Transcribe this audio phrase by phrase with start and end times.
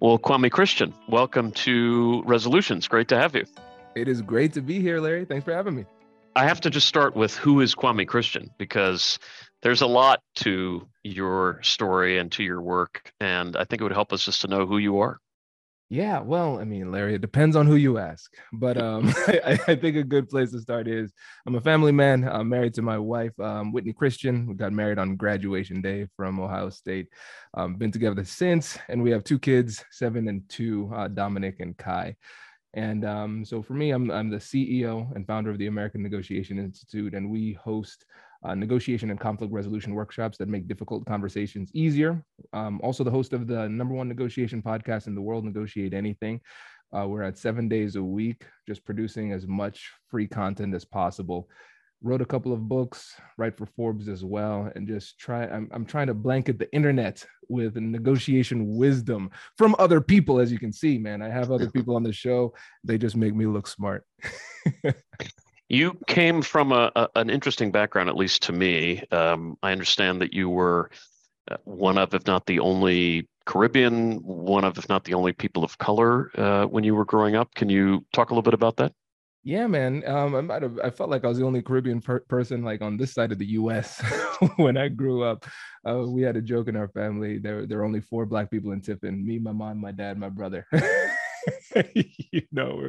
[0.00, 2.88] Well, Kwame Christian, welcome to Resolutions.
[2.88, 3.44] Great to have you.
[3.94, 5.26] It is great to be here, Larry.
[5.26, 5.84] Thanks for having me.
[6.34, 9.18] I have to just start with who is Kwame Christian because
[9.60, 13.12] there's a lot to your story and to your work.
[13.20, 15.20] And I think it would help us just to know who you are.
[15.92, 18.32] Yeah, well, I mean, Larry, it depends on who you ask.
[18.52, 21.12] But um, I, I, think a good place to start is
[21.46, 22.28] I'm a family man.
[22.30, 24.46] I'm married to my wife, um, Whitney Christian.
[24.46, 27.08] We got married on graduation day from Ohio State.
[27.54, 31.76] Um, been together since, and we have two kids, seven and two, uh, Dominic and
[31.76, 32.14] Kai.
[32.72, 36.60] And um, so for me, I'm, I'm the CEO and founder of the American Negotiation
[36.60, 38.06] Institute, and we host
[38.42, 42.24] uh, negotiation and conflict resolution workshops that make difficult conversations easier.
[42.52, 46.40] Um, also, the host of the number one negotiation podcast in the world, Negotiate Anything.
[46.96, 51.48] Uh, we're at seven days a week, just producing as much free content as possible
[52.02, 55.44] wrote a couple of books, write for Forbes as well, and just try.
[55.44, 60.40] I'm, I'm trying to blanket the internet with negotiation wisdom from other people.
[60.40, 62.54] As you can see, man, I have other people on the show.
[62.84, 64.04] They just make me look smart.
[65.70, 69.04] you came from a, a, an interesting background, at least to me.
[69.12, 70.90] Um, I understand that you were
[71.48, 75.62] uh, one of, if not the only Caribbean, one of, if not the only people
[75.62, 77.54] of color uh, when you were growing up.
[77.54, 78.92] Can you talk a little bit about that?
[79.44, 80.02] Yeah, man.
[80.06, 80.78] Um, I might have.
[80.84, 83.38] I felt like I was the only Caribbean per- person like on this side of
[83.38, 84.02] the U.S.
[84.56, 85.46] when I grew up.
[85.88, 87.38] Uh, we had a joke in our family.
[87.38, 90.28] There, there are only four black people in Tiffin: me, my mom, my dad, my
[90.28, 90.66] brother.
[91.94, 92.88] you know,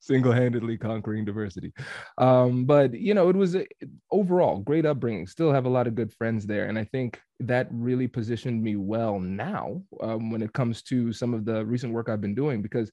[0.00, 1.72] single-handedly conquering diversity.
[2.18, 3.66] Um, but you know, it was a,
[4.10, 5.26] overall great upbringing.
[5.26, 8.76] Still have a lot of good friends there, and I think that really positioned me
[8.76, 12.62] well now um, when it comes to some of the recent work I've been doing
[12.62, 12.90] because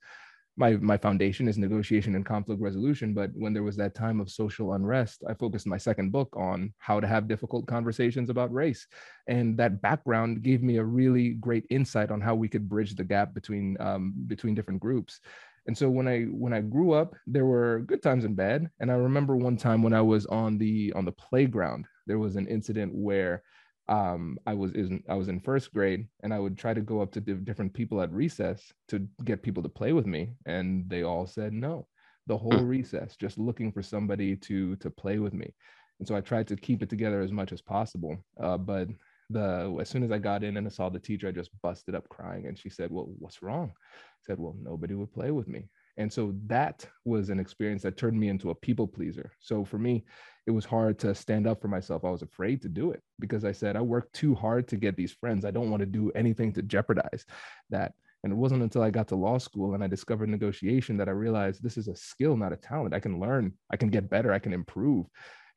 [0.58, 4.30] my my foundation is negotiation and conflict resolution but when there was that time of
[4.30, 8.88] social unrest i focused my second book on how to have difficult conversations about race.
[9.28, 13.04] And that background gave me a really great insight on how we could bridge the
[13.04, 15.20] gap between um, between different groups.
[15.68, 18.70] And so when i when i grew up there were good times and bad.
[18.80, 22.36] And i remember one time when i was on the on the playground there was
[22.36, 23.44] an incident where
[23.88, 27.02] um, I was in, I was in first grade, and I would try to go
[27.02, 31.04] up to different people at recess to get people to play with me, and they
[31.04, 31.88] all said no.
[32.28, 32.68] The whole hmm.
[32.68, 35.54] recess, just looking for somebody to to play with me,
[36.00, 38.24] and so I tried to keep it together as much as possible.
[38.40, 38.88] Uh, but
[39.30, 41.96] the as soon as I got in and I saw the teacher, I just busted
[41.96, 45.48] up crying, and she said, "Well, what's wrong?" I said, "Well, nobody would play with
[45.48, 45.70] me."
[46.02, 49.32] And so that was an experience that turned me into a people pleaser.
[49.40, 50.04] So for me,
[50.48, 52.04] it was hard to stand up for myself.
[52.04, 54.96] I was afraid to do it because I said, I worked too hard to get
[54.96, 55.46] these friends.
[55.46, 57.26] I don't want to do anything to jeopardize
[57.70, 57.94] that.
[58.24, 61.12] And it wasn't until I got to law school and I discovered negotiation that I
[61.12, 62.96] realized this is a skill, not a talent.
[62.96, 65.06] I can learn, I can get better, I can improve.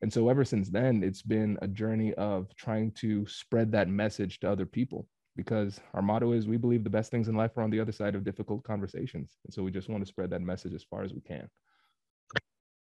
[0.03, 4.39] And so ever since then, it's been a journey of trying to spread that message
[4.41, 7.63] to other people because our motto is we believe the best things in life are
[7.63, 9.37] on the other side of difficult conversations.
[9.43, 11.49] And so we just want to spread that message as far as we can.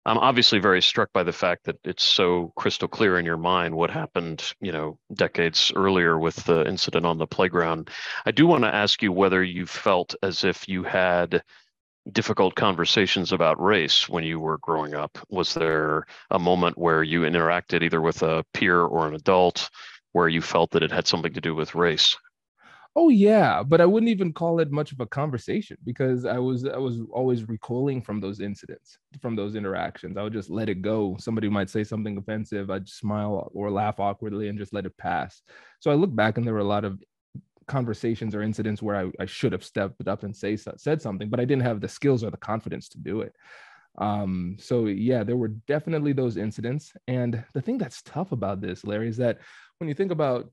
[0.07, 3.75] I'm obviously very struck by the fact that it's so crystal clear in your mind
[3.75, 7.91] what happened, you know, decades earlier with the incident on the playground.
[8.25, 11.43] I do want to ask you whether you felt as if you had
[12.11, 15.19] difficult conversations about race when you were growing up.
[15.29, 19.69] Was there a moment where you interacted either with a peer or an adult
[20.13, 22.17] where you felt that it had something to do with race?
[22.97, 26.65] Oh yeah, but I wouldn't even call it much of a conversation because I was
[26.65, 30.17] I was always recoiling from those incidents, from those interactions.
[30.17, 31.17] I would just let it go.
[31.21, 35.43] Somebody might say something offensive, I'd smile or laugh awkwardly and just let it pass.
[35.79, 37.01] So I look back and there were a lot of
[37.69, 41.41] conversations or incidents where I, I should have stepped up and say said something, but
[41.41, 43.35] I didn't have the skills or the confidence to do it.
[43.99, 46.93] Um, so yeah, there were definitely those incidents.
[47.09, 49.39] And the thing that's tough about this, Larry, is that
[49.79, 50.51] when you think about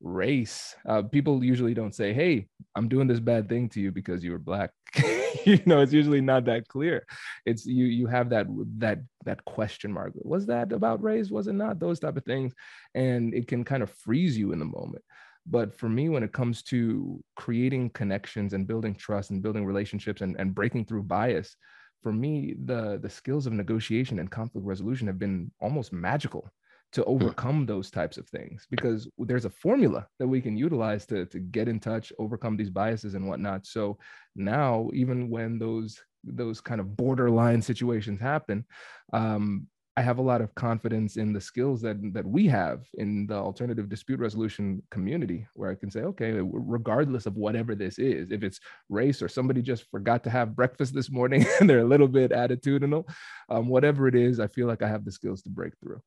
[0.00, 4.22] race uh, people usually don't say hey i'm doing this bad thing to you because
[4.22, 4.70] you were black.
[5.44, 7.06] You know it's usually not that clear.
[7.46, 8.46] It's you you have that
[8.78, 10.12] that that question mark.
[10.14, 11.30] Was that about race?
[11.30, 11.78] Was it not?
[11.78, 12.54] Those type of things.
[12.94, 15.04] And it can kind of freeze you in the moment.
[15.46, 20.20] But for me when it comes to creating connections and building trust and building relationships
[20.20, 21.56] and, and breaking through bias
[22.02, 26.50] for me the the skills of negotiation and conflict resolution have been almost magical
[26.92, 27.10] to hmm.
[27.10, 31.38] overcome those types of things because there's a formula that we can utilize to, to
[31.38, 33.98] get in touch overcome these biases and whatnot so
[34.36, 38.64] now even when those those kind of borderline situations happen
[39.12, 43.26] um, i have a lot of confidence in the skills that that we have in
[43.26, 48.32] the alternative dispute resolution community where i can say okay regardless of whatever this is
[48.32, 51.84] if it's race or somebody just forgot to have breakfast this morning and they're a
[51.84, 53.08] little bit attitudinal
[53.48, 56.00] um, whatever it is i feel like i have the skills to break through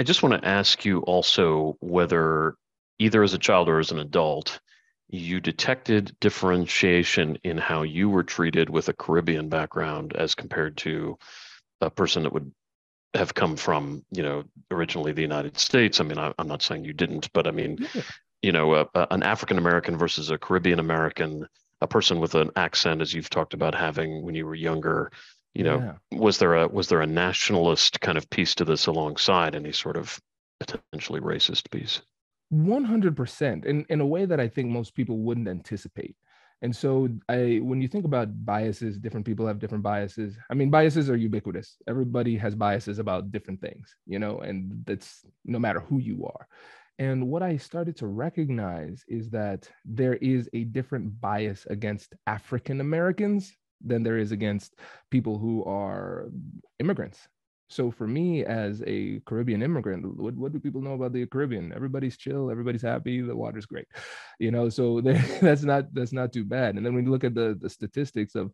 [0.00, 2.56] I just want to ask you also whether
[2.98, 4.58] either as a child or as an adult,
[5.10, 11.18] you detected differentiation in how you were treated with a Caribbean background as compared to
[11.82, 12.50] a person that would
[13.12, 16.00] have come from, you know, originally the United States.
[16.00, 18.00] I mean, I, am not saying you didn't, but I mean, yeah.
[18.40, 21.46] you know, uh, uh, an African American versus a Caribbean American,
[21.82, 25.12] a person with an accent, as you've talked about having when you were younger.
[25.54, 26.18] You know, yeah.
[26.18, 29.96] was there a was there a nationalist kind of piece to this alongside any sort
[29.96, 30.20] of
[30.60, 32.00] potentially racist piece?
[32.52, 36.16] 100% in, in a way that I think most people wouldn't anticipate.
[36.62, 40.36] And so I when you think about biases, different people have different biases.
[40.50, 41.76] I mean, biases are ubiquitous.
[41.88, 46.46] Everybody has biases about different things, you know, and that's no matter who you are.
[46.98, 52.82] And what I started to recognize is that there is a different bias against African
[52.82, 54.76] Americans than there is against
[55.10, 56.30] people who are
[56.78, 57.28] immigrants
[57.70, 61.72] so for me as a Caribbean immigrant, what, what do people know about the Caribbean?
[61.72, 63.86] Everybody's chill, everybody's happy, the water's great,
[64.40, 64.68] you know.
[64.68, 65.00] So
[65.40, 66.74] that's not that's not too bad.
[66.74, 68.52] And then when you look at the the statistics of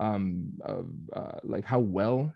[0.00, 2.32] um of uh, like how well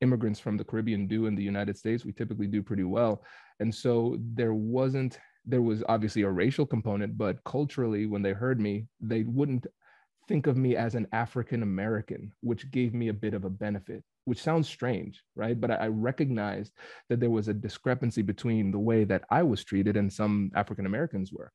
[0.00, 3.22] immigrants from the Caribbean do in the United States, we typically do pretty well.
[3.60, 8.58] And so there wasn't there was obviously a racial component, but culturally, when they heard
[8.58, 9.66] me, they wouldn't
[10.28, 14.04] think of me as an African American, which gave me a bit of a benefit
[14.28, 15.58] which sounds strange, right?
[15.58, 16.72] But I, recognized
[17.08, 20.84] that there was a discrepancy between the way that I was treated and some African
[20.84, 21.50] Americans were.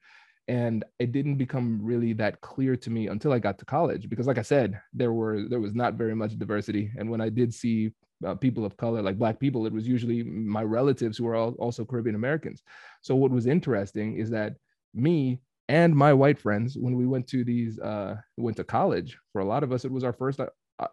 [0.48, 4.26] And it didn't become really that clear to me until I got to college, because,
[4.26, 6.92] like I said, there were there was not very much diversity.
[6.98, 7.94] And when I did see
[8.26, 11.52] uh, people of color, like Black people, it was usually my relatives who were all,
[11.60, 12.64] also Caribbean Americans.
[13.04, 14.56] So what was interesting is that
[14.94, 19.42] me and my white friends, when we went to these, uh, went to college, for
[19.42, 20.48] a lot of us, it was our first uh,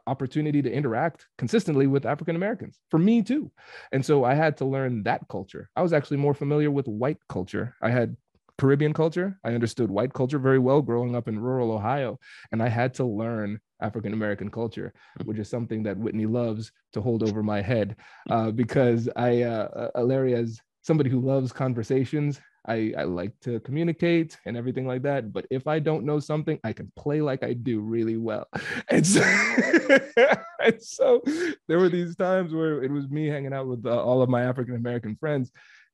[0.06, 2.78] opportunity to interact consistently with African Americans.
[2.90, 3.50] For me too.
[3.92, 5.70] And so I had to learn that culture.
[5.74, 7.74] I was actually more familiar with white culture.
[7.82, 8.16] I had
[8.58, 9.38] Caribbean culture.
[9.42, 12.18] I understood white culture very well growing up in rural Ohio.
[12.52, 15.26] And I had to learn African American culture, hmm.
[15.26, 17.96] which is something that Whitney loves to hold over my head
[18.28, 23.60] uh, because I, uh, Alaria, uh, as somebody who loves conversations, I, I like to
[23.60, 25.32] communicate and everything like that.
[25.32, 28.46] But if I don't know something, I can play like I do really well.
[28.88, 29.22] And so,
[30.64, 31.22] and so
[31.68, 34.42] there were these times where it was me hanging out with uh, all of my
[34.42, 35.52] African American friends.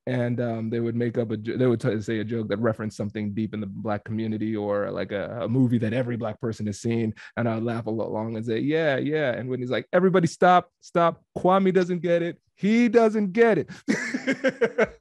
[0.08, 2.96] And um, they would make up a, they would t- say a joke that referenced
[2.96, 6.66] something deep in the black community or like a, a movie that every black person
[6.66, 7.12] has seen.
[7.36, 9.32] And I'd laugh along and say, yeah, yeah.
[9.32, 11.22] And Whitney's like, everybody stop, stop.
[11.36, 12.38] Kwame doesn't get it.
[12.54, 13.68] He doesn't get it.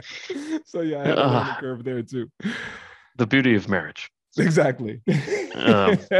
[0.64, 2.30] so yeah, I had uh, the curve there too.
[3.16, 4.10] The beauty of marriage.
[4.36, 5.00] Exactly.
[5.54, 5.98] um,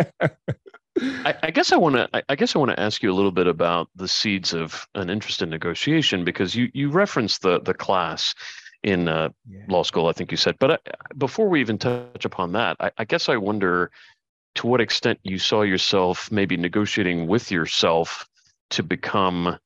[1.00, 2.08] I, I, guess I want to.
[2.12, 4.86] I, I, guess I want to ask you a little bit about the seeds of
[4.94, 8.34] an interest in negotiation because you you referenced the the class
[8.82, 9.60] in uh, yeah.
[9.68, 10.06] law school.
[10.06, 10.56] I think you said.
[10.58, 13.90] But I, uh, before we even touch upon that, I, I guess I wonder
[14.56, 18.26] to what extent you saw yourself maybe negotiating with yourself
[18.70, 19.58] to become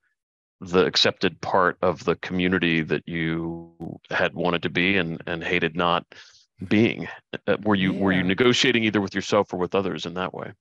[0.63, 3.73] the accepted part of the community that you
[4.11, 6.07] had wanted to be and and hated not
[6.69, 7.09] being.
[7.47, 8.01] Uh, were you yeah.
[8.01, 10.53] were you negotiating either with yourself or with others in that way?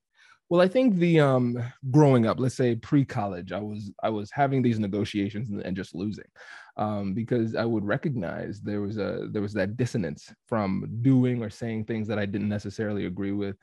[0.50, 4.62] Well i think the um growing up let's say pre-college i was i was having
[4.62, 6.26] these negotiations and, and just losing
[6.76, 11.50] um because i would recognize there was a there was that dissonance from doing or
[11.50, 13.56] saying things that i didn't necessarily agree with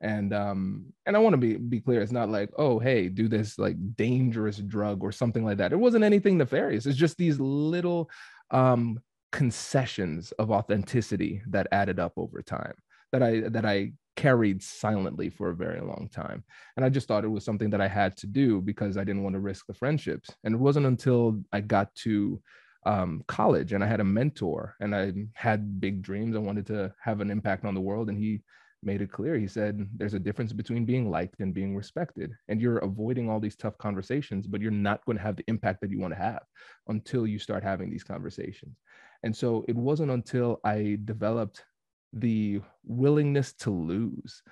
[0.00, 3.28] and um and i want to be be clear it's not like oh hey do
[3.28, 5.72] this like dangerous drug or something like that.
[5.72, 6.86] It wasn't anything nefarious.
[6.86, 8.10] It's just these little
[8.50, 9.00] um
[9.32, 12.74] concessions of authenticity that added up over time
[13.12, 16.42] that i that i carried silently for a very long time.
[16.76, 19.22] And i just thought it was something that i had to do because i didn't
[19.22, 20.30] want to risk the friendships.
[20.44, 22.40] And it wasn't until i got to
[22.84, 26.94] um, college and i had a mentor and i had big dreams i wanted to
[27.00, 28.42] have an impact on the world and he
[28.82, 29.36] made it clear.
[29.36, 32.32] He said, There's a difference between being liked and being respected.
[32.48, 35.80] And you're avoiding all these tough conversations, but you're not going to have the impact
[35.80, 36.42] that you want to have
[36.88, 38.76] until you start having these conversations.
[39.22, 41.64] And so it wasn't until I developed
[42.12, 44.42] the willingness to lose.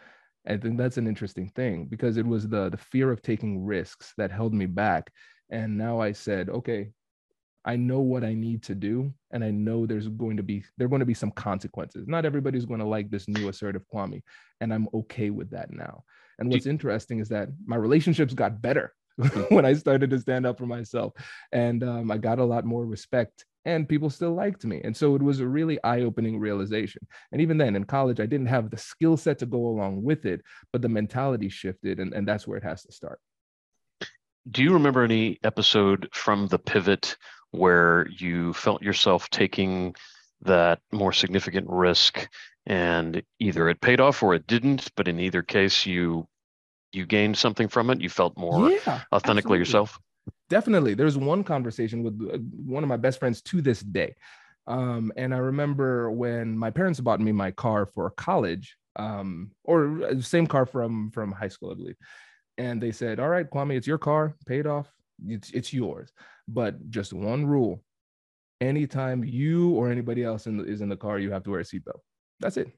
[0.47, 4.13] I think that's an interesting thing because it was the the fear of taking risks
[4.19, 5.11] that held me back.
[5.51, 6.91] And now I said, okay,
[7.65, 10.87] I know what I need to do, and I know there's going to be there
[10.87, 12.07] are going to be some consequences.
[12.07, 14.23] Not everybody's going to like this new assertive Kwame,
[14.61, 16.05] and I'm okay with that now.
[16.39, 18.93] And what's interesting is that my relationships got better
[19.49, 21.15] when I started to stand up for myself,
[21.53, 24.81] and um, I got a lot more respect, and people still liked me.
[24.85, 27.07] And so it was a really eye-opening realization.
[27.33, 30.27] And even then, in college, I didn't have the skill set to go along with
[30.27, 30.43] it,
[30.73, 33.21] but the mentality shifted, and, and that's where it has to start.
[34.51, 37.17] Do you remember any episode from the pivot
[37.55, 39.95] where you felt yourself taking
[40.43, 42.29] that more significant risk
[42.67, 44.91] and either it paid off or it didn't.
[44.97, 46.27] But in either case, you
[46.93, 48.01] you gained something from it.
[48.01, 49.59] You felt more yeah, authentically absolutely.
[49.59, 49.99] yourself.
[50.49, 50.95] Definitely.
[50.95, 54.15] There's one conversation with uh, one of my best friends to this day.
[54.67, 60.03] Um, and I remember when my parents bought me my car for college, um, or
[60.05, 61.97] uh, same car from from high school, I believe.
[62.57, 64.89] And they said, "All right, Kwame, it's your car, paid off,
[65.27, 66.11] it's it's yours,
[66.49, 67.83] but just one rule:
[68.61, 71.61] anytime you or anybody else in the, is in the car, you have to wear
[71.61, 72.01] a seatbelt.
[72.41, 72.69] That's it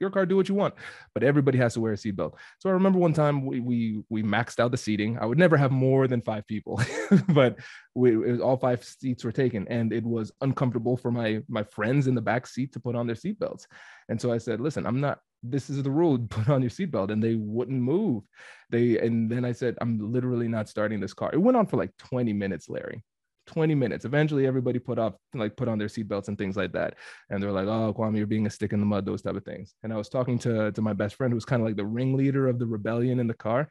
[0.00, 0.74] your car, do what you want.
[1.14, 2.34] But everybody has to wear a seatbelt.
[2.58, 5.18] So I remember one time we we we maxed out the seating.
[5.18, 6.80] I would never have more than five people,
[7.28, 7.58] but
[7.94, 12.06] we was, all five seats were taken, and it was uncomfortable for my my friends
[12.06, 13.66] in the back seat to put on their seatbelts.
[14.08, 15.20] And so I said, "Listen, I'm not.
[15.42, 16.18] This is the rule.
[16.28, 18.24] Put on your seatbelt." And they wouldn't move.
[18.70, 21.76] They and then I said, "I'm literally not starting this car." It went on for
[21.76, 23.02] like 20 minutes, Larry.
[23.50, 24.04] 20 minutes.
[24.04, 26.94] Eventually, everybody put up like put on their seatbelts and things like that.
[27.28, 29.44] And they're like, "Oh, Kwame, you're being a stick in the mud," those type of
[29.44, 29.74] things.
[29.82, 31.84] And I was talking to to my best friend, who was kind of like the
[31.84, 33.68] ringleader of the rebellion in the car,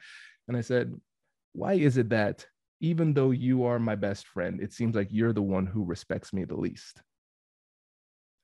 [0.48, 0.94] and I said,
[1.54, 2.46] "Why is it that
[2.82, 6.34] even though you are my best friend, it seems like you're the one who respects
[6.34, 7.02] me the least?"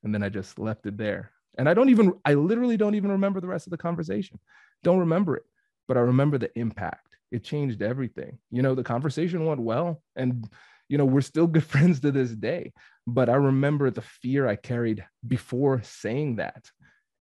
[0.02, 1.32] And then I just left it there.
[1.58, 4.38] And I don't even, I literally don't even remember the rest of the conversation.
[4.82, 5.44] Don't remember it,
[5.88, 7.16] but I remember the impact.
[7.32, 8.38] It changed everything.
[8.50, 10.48] You know, the conversation went well, and
[10.88, 12.72] you know, we're still good friends to this day.
[13.06, 16.64] But I remember the fear I carried before saying that.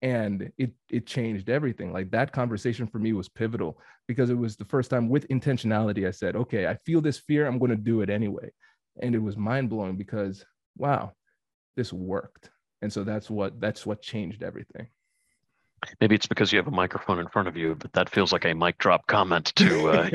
[0.04, 1.94] And it it changed everything.
[1.94, 6.08] Like that conversation for me was pivotal because it was the first time with intentionality
[6.08, 8.50] I said, okay, I feel this fear, I'm going to do it anyway.
[9.00, 10.44] And it was mind blowing because
[10.76, 11.12] wow,
[11.78, 12.50] this worked.
[12.82, 14.88] And so that's what that's what changed everything.
[16.00, 18.46] Maybe it's because you have a microphone in front of you, but that feels like
[18.46, 20.10] a mic drop comment to uh,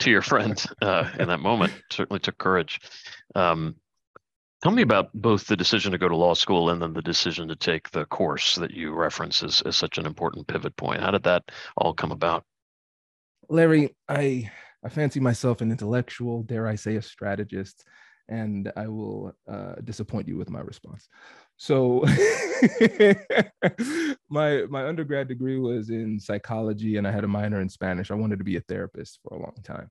[0.00, 1.72] to your friend uh, in that moment.
[1.90, 2.80] Certainly took courage.
[3.34, 3.76] Um,
[4.62, 7.48] tell me about both the decision to go to law school and then the decision
[7.48, 11.00] to take the course that you reference as, as such an important pivot point.
[11.00, 11.44] How did that
[11.76, 12.44] all come about?
[13.48, 14.50] Larry, I
[14.84, 17.84] I fancy myself an intellectual, dare I say, a strategist,
[18.28, 21.08] and I will uh, disappoint you with my response.
[21.60, 22.00] So
[24.30, 28.10] my my undergrad degree was in psychology and I had a minor in Spanish.
[28.10, 29.90] I wanted to be a therapist for a long time.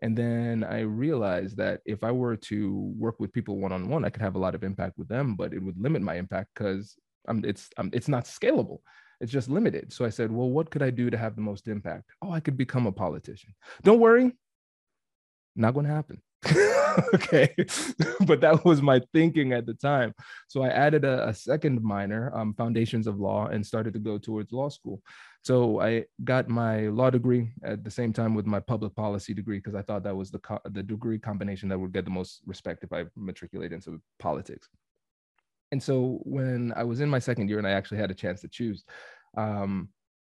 [0.00, 4.06] And then I realized that if I were to work with people one on one,
[4.06, 6.52] I could have a lot of impact with them, but it would limit my impact
[6.54, 6.96] because
[7.28, 8.78] um, it's um, it's not scalable.
[9.20, 9.92] It's just limited.
[9.92, 12.12] So I said, well, what could I do to have the most impact?
[12.22, 13.54] Oh, I could become a politician.
[13.82, 14.32] Don't worry,
[15.54, 16.22] not going to happen.
[17.14, 17.54] okay.
[18.26, 20.14] But that was my thinking at the time.
[20.48, 24.18] So i added a, a second minor um, foundations of law and started to go
[24.18, 25.02] towards law school.
[25.42, 29.58] So i got my law degree at the same time with my public policy degree
[29.58, 32.40] because i thought that was the, co- the degree combination that would get the most
[32.46, 34.68] respect if i matriculate into politics.
[35.72, 38.40] And so when i was in my second year and i actually had a chance
[38.40, 38.84] to choose
[39.36, 39.88] um,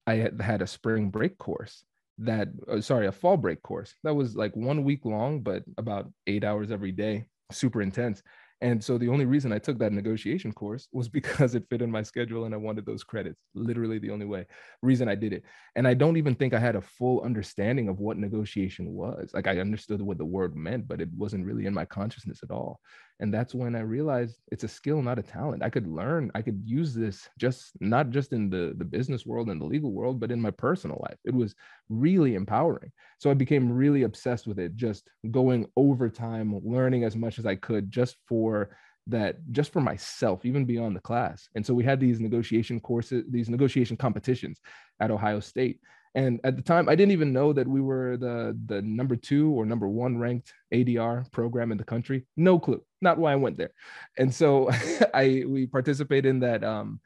[0.05, 1.83] i had, had a spring break course
[2.17, 6.11] that uh, sorry a fall break course that was like one week long but about
[6.27, 8.21] eight hours every day super intense
[8.63, 11.91] and so the only reason I took that negotiation course was because it fit in
[11.91, 13.41] my schedule and I wanted those credits.
[13.53, 14.45] Literally the only way
[14.81, 15.43] reason I did it.
[15.75, 19.31] And I don't even think I had a full understanding of what negotiation was.
[19.33, 22.51] Like I understood what the word meant, but it wasn't really in my consciousness at
[22.51, 22.79] all.
[23.23, 25.63] And that's when I realized it's a skill, not a talent.
[25.63, 29.49] I could learn, I could use this just not just in the, the business world
[29.49, 31.17] and the legal world, but in my personal life.
[31.23, 31.55] It was
[31.87, 32.91] really empowering.
[33.19, 37.45] So I became really obsessed with it, just going over time, learning as much as
[37.45, 38.75] I could just for
[39.07, 43.25] that just for myself even beyond the class and so we had these negotiation courses
[43.29, 44.61] these negotiation competitions
[45.01, 45.81] at ohio state
[46.15, 49.51] and at the time i didn't even know that we were the the number two
[49.51, 52.25] or number one ranked adr program in the country.
[52.37, 52.83] No clue.
[53.01, 53.71] Not why i went there.
[54.17, 54.69] And so
[55.13, 56.99] i we participated in that um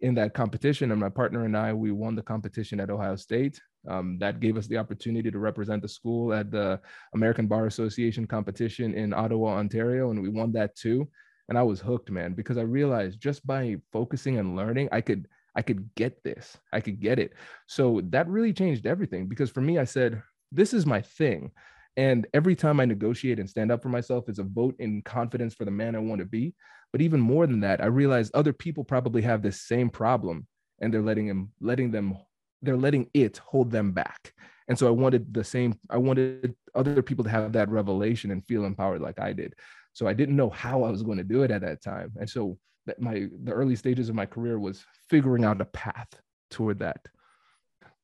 [0.00, 3.60] in that competition and my partner and i we won the competition at ohio state.
[3.88, 6.80] Um, that gave us the opportunity to represent the school at the
[7.14, 11.08] American Bar Association competition in Ottawa, Ontario, and we won that too.
[11.48, 15.28] And I was hooked, man, because I realized just by focusing and learning, I could
[15.56, 16.56] I could get this.
[16.72, 17.32] I could get it.
[17.66, 20.22] So that really changed everything because for me, I said,
[20.52, 21.50] this is my thing.
[21.96, 25.54] And every time I negotiate and stand up for myself is a vote in confidence
[25.54, 26.54] for the man I want to be.
[26.92, 30.46] But even more than that, I realized other people probably have this same problem
[30.80, 32.16] and they're letting him letting them
[32.62, 34.32] they're letting it hold them back
[34.68, 38.46] and so i wanted the same i wanted other people to have that revelation and
[38.46, 39.54] feel empowered like i did
[39.92, 42.28] so i didn't know how i was going to do it at that time and
[42.28, 46.78] so that my the early stages of my career was figuring out a path toward
[46.78, 47.06] that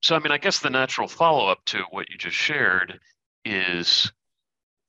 [0.00, 2.98] so i mean i guess the natural follow-up to what you just shared
[3.44, 4.12] is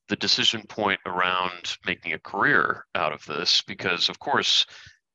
[0.09, 4.65] the decision point around making a career out of this because of course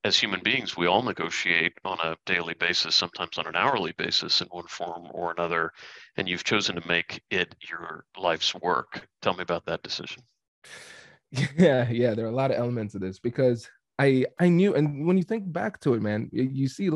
[0.04, 4.40] as human beings, we all negotiate on a daily basis, sometimes on an hourly basis
[4.40, 5.72] in one form or another.
[6.16, 9.06] And you've chosen to make it your life's work.
[9.22, 10.22] Tell me about that decision.
[11.58, 13.68] Yeah, yeah, there are a lot of elements of this because
[13.98, 16.88] I I knew, and when you think back to it, man, you see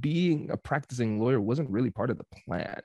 [0.00, 2.80] being a practicing lawyer wasn't really part of the plan.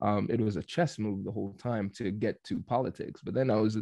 [0.00, 3.20] Um, it was a chess move the whole time to get to politics.
[3.22, 3.78] But then I was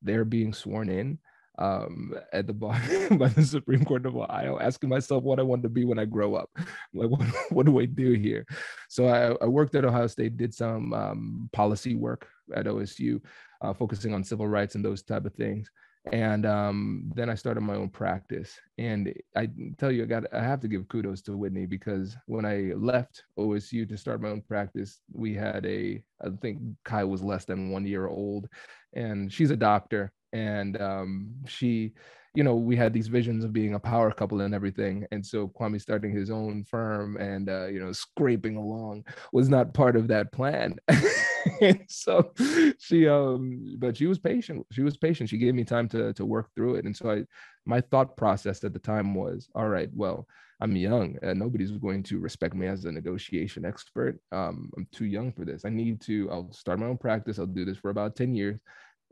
[0.00, 1.18] there being sworn in,
[1.58, 2.80] um, at the bar
[3.18, 6.04] by the Supreme Court of Ohio, asking myself what I wanted to be when I
[6.04, 6.50] grow up.
[6.96, 8.46] Like, what, what do I do here?
[8.88, 13.20] So I, I worked at Ohio State, did some um, policy work at OSU,
[13.60, 15.68] uh, focusing on civil rights and those type of things.
[16.12, 18.58] And um, then I started my own practice.
[18.78, 22.44] And I tell you, I got I have to give kudos to Whitney because when
[22.44, 27.22] I left OSU to start my own practice, we had a I think Kai was
[27.22, 28.48] less than one year old,
[28.92, 30.12] and she's a doctor.
[30.32, 31.92] And um, she
[32.34, 35.06] you know we had these visions of being a power couple and everything.
[35.10, 39.72] And so kwame starting his own firm and uh, you know scraping along was not
[39.72, 40.76] part of that plan
[41.88, 42.32] so
[42.78, 45.28] she um but she was patient she was patient.
[45.28, 46.84] She gave me time to to work through it.
[46.84, 47.24] And so i
[47.66, 50.26] my thought process at the time was all right well
[50.60, 54.18] i'm young and nobody's going to respect me as a negotiation expert.
[54.32, 55.64] Um, i'm too young for this.
[55.64, 57.38] I need to i'll start my own practice.
[57.38, 58.58] I'll do this for about 10 years.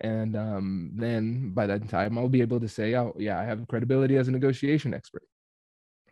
[0.01, 3.69] And um, then by that time, I'll be able to say, oh, yeah, I have
[3.69, 5.23] credibility as a negotiation expert.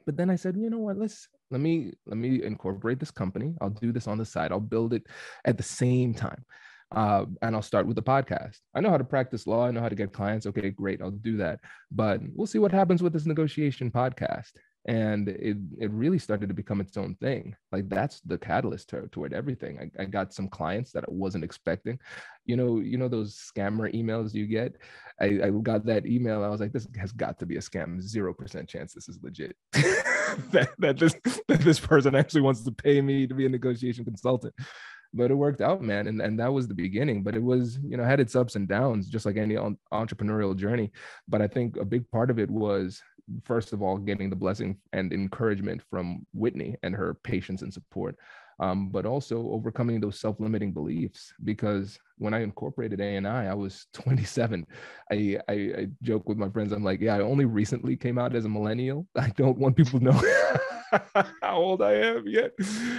[0.06, 3.54] But then I said, you know what, let's let me let me incorporate this company.
[3.60, 4.52] I'll do this on the side.
[4.52, 5.06] I'll build it
[5.44, 6.44] at the same time.
[6.92, 8.58] Uh, and I'll start with the podcast.
[8.74, 9.64] I know how to practice law.
[9.64, 10.46] I know how to get clients.
[10.46, 11.00] Okay, great.
[11.00, 11.60] I'll do that.
[11.90, 14.50] But we'll see what happens with this negotiation podcast
[14.86, 17.54] and it it really started to become its own thing.
[17.70, 19.78] Like that's the catalyst to, toward everything.
[19.78, 21.98] I, I got some clients that i wasn't expecting.
[22.46, 24.76] You know you know those scammer emails you get?
[25.20, 26.42] I, I got that email.
[26.42, 28.00] I was like this has got to be a scam.
[28.00, 29.56] Zero percent chance this is legit.
[30.52, 31.16] That, that this
[31.48, 34.54] that this person actually wants to pay me to be a negotiation consultant.
[35.12, 37.24] But it worked out man and, and that was the beginning.
[37.24, 39.56] But it was you know had its ups and downs just like any
[39.92, 40.92] entrepreneurial journey.
[41.26, 43.02] But i think a big part of it was
[43.44, 48.16] first of all getting the blessing and encouragement from whitney and her patience and support
[48.60, 54.66] um, but also overcoming those self-limiting beliefs because when i incorporated ani i was 27
[55.10, 58.34] I, I, I joke with my friends i'm like yeah i only recently came out
[58.34, 59.06] as a millennial.
[59.16, 60.22] I don't want people to know
[61.42, 62.52] how old I am yet.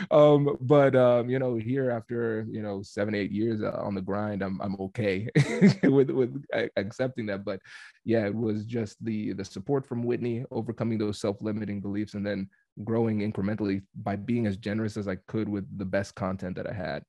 [0.09, 4.01] Um, but um, you know, here after you know seven, eight years uh, on the
[4.01, 5.29] grind, I'm I'm okay
[5.83, 6.43] with with
[6.77, 7.43] accepting that.
[7.43, 7.59] But
[8.05, 12.49] yeah, it was just the the support from Whitney, overcoming those self-limiting beliefs, and then
[12.83, 16.73] growing incrementally by being as generous as I could with the best content that I
[16.73, 17.03] had.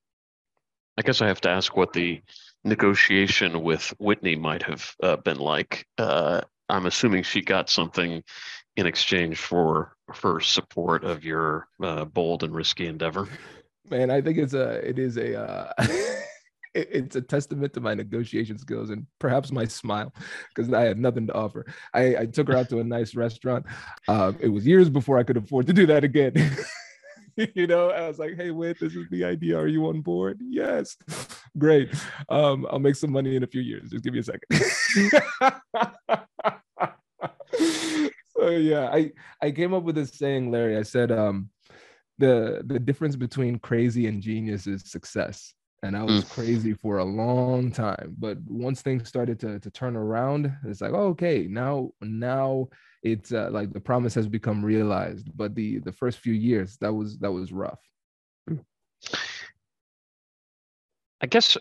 [0.99, 2.21] I guess I have to ask what the
[2.65, 5.87] negotiation with Whitney might have uh, been like.
[5.97, 8.23] Uh, I'm assuming she got something
[8.77, 13.29] in exchange for for support of your uh, bold and risky endeavor?
[13.91, 15.73] Man, I think it's a it is a uh,
[16.75, 20.15] it, it's a testament to my negotiation skills and perhaps my smile
[20.55, 21.67] because I had nothing to offer.
[21.95, 23.67] I, I took her out to a nice restaurant.
[24.09, 26.33] Uh, it was years before I could afford to do that again.
[27.55, 29.59] you know, I was like, "Hey, wait, this is the idea.
[29.59, 30.97] Are you on board?" Yes,
[31.59, 31.95] great.
[32.29, 33.91] Um, I'll make some money in a few years.
[33.91, 34.43] Just give me a second
[38.43, 40.77] so yeah, I I came up with this saying, Larry.
[40.77, 41.51] I said, um,
[42.19, 45.55] the the difference between crazy and genius is success.
[45.85, 46.31] And I was mm.
[46.31, 50.93] crazy for a long time, but once things started to to turn around, it's like,
[50.93, 52.69] oh, okay, now now
[53.03, 55.29] it's uh, like the promise has become realized.
[55.35, 57.81] But the the first few years, that was that was rough.
[61.21, 61.57] I guess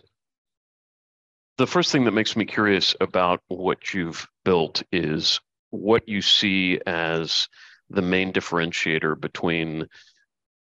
[1.57, 5.39] the first thing that makes me curious about what you've built is
[5.71, 7.47] what you see as
[7.89, 9.87] the main differentiator between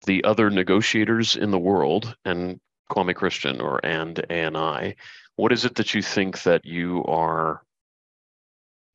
[0.07, 2.61] the other negotiators in the world and
[2.91, 4.97] Kwame Christian or and ANI.
[5.37, 7.63] What is it that you think that you are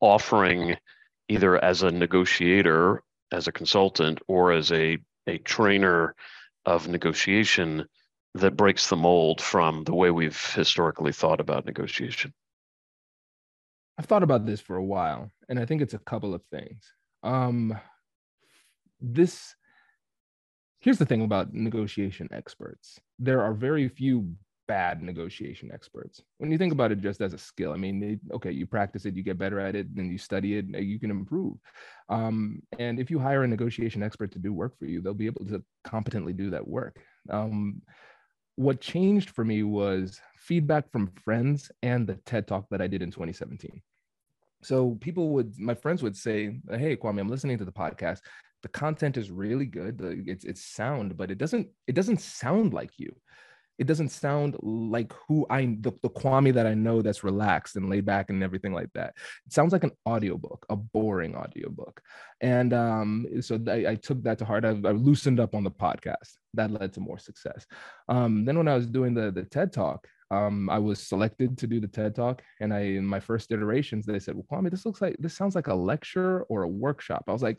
[0.00, 0.76] offering
[1.28, 6.14] either as a negotiator, as a consultant, or as a, a trainer
[6.64, 7.86] of negotiation
[8.34, 12.32] that breaks the mold from the way we've historically thought about negotiation?
[13.98, 16.84] I've thought about this for a while, and I think it's a couple of things.
[17.22, 17.78] Um,
[19.00, 19.54] this
[20.80, 23.00] here's the thing about negotiation experts.
[23.18, 24.34] There are very few
[24.68, 26.22] bad negotiation experts.
[26.38, 29.04] When you think about it just as a skill i mean they, okay you practice
[29.04, 31.56] it you get better at it and you study it you can improve.
[32.08, 35.26] Um, and if you hire a negotiation expert to do work for you they'll be
[35.26, 37.00] able to competently do that work.
[37.30, 37.82] Um,
[38.56, 43.02] what changed for me was feedback from friends and the TED talk that I did
[43.02, 43.82] in 2017.
[44.62, 48.20] so people would my friends would say hey kwame i'm listening to the podcast.
[48.62, 50.00] The content is really good.
[50.26, 53.14] It's it's sound but it doesn't it doesn't sound like you
[53.78, 57.90] it doesn't sound like who I the, the Kwame that I know that's relaxed and
[57.90, 59.14] laid back and everything like that.
[59.46, 62.00] It sounds like an audiobook, a boring audiobook.
[62.40, 64.64] And um, so I, I, took that to heart.
[64.64, 66.36] I, I, loosened up on the podcast.
[66.54, 67.66] That led to more success.
[68.08, 71.66] Um, then when I was doing the the TED talk, um, I was selected to
[71.66, 74.84] do the TED talk, and I in my first iterations they said, "Well, Kwame, this
[74.84, 77.58] looks like this sounds like a lecture or a workshop." I was like,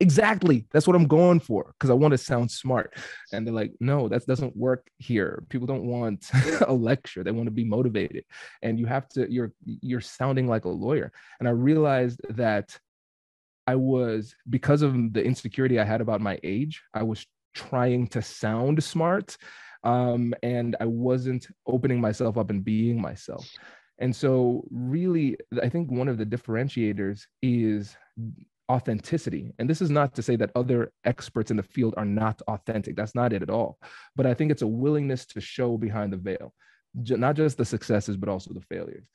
[0.00, 2.94] "Exactly, that's what I'm going for because I want to sound smart."
[3.32, 5.44] And they're like, "No, that doesn't work here.
[5.50, 6.30] People don't want
[6.66, 8.24] a lecture; they want to be motivated,
[8.62, 9.30] and you have to.
[9.30, 12.78] You're you're sounding like a lawyer." And I realized that
[13.66, 18.22] I was because of the insecurity I had about my age, I was trying to
[18.22, 19.36] sound smart
[19.86, 23.48] um, and I wasn't opening myself up and being myself.
[23.98, 27.96] And so, really, I think one of the differentiators is
[28.68, 29.52] authenticity.
[29.60, 32.96] And this is not to say that other experts in the field are not authentic.
[32.96, 33.78] That's not it at all.
[34.16, 36.52] But I think it's a willingness to show behind the veil,
[36.94, 39.06] not just the successes, but also the failures.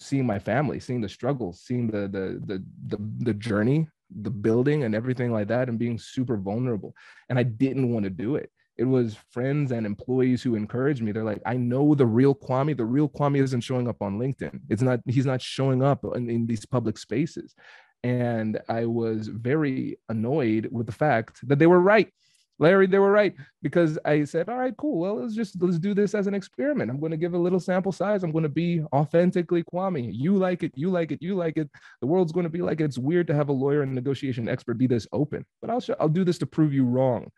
[0.00, 4.82] Seeing my family, seeing the struggles, seeing the the the the, the journey, the building,
[4.82, 6.94] and everything like that, and being super vulnerable.
[7.28, 8.50] And I didn't want to do it
[8.82, 11.12] it was friends and employees who encouraged me.
[11.12, 12.76] They're like, I know the real Kwame.
[12.76, 14.58] The real Kwame isn't showing up on LinkedIn.
[14.68, 17.54] It's not, he's not showing up in, in these public spaces.
[18.02, 22.12] And I was very annoyed with the fact that they were right.
[22.58, 24.98] Larry, they were right because I said, all right, cool.
[24.98, 26.90] Well, let's just let's do this as an experiment.
[26.90, 28.24] I'm going to give a little sample size.
[28.24, 30.10] I'm going to be authentically Kwame.
[30.12, 31.70] You like it, you like it, you like it.
[32.00, 32.84] The world's going to be like it.
[32.84, 35.94] It's weird to have a lawyer and negotiation expert be this open, but I'll show,
[36.00, 37.30] I'll do this to prove you wrong.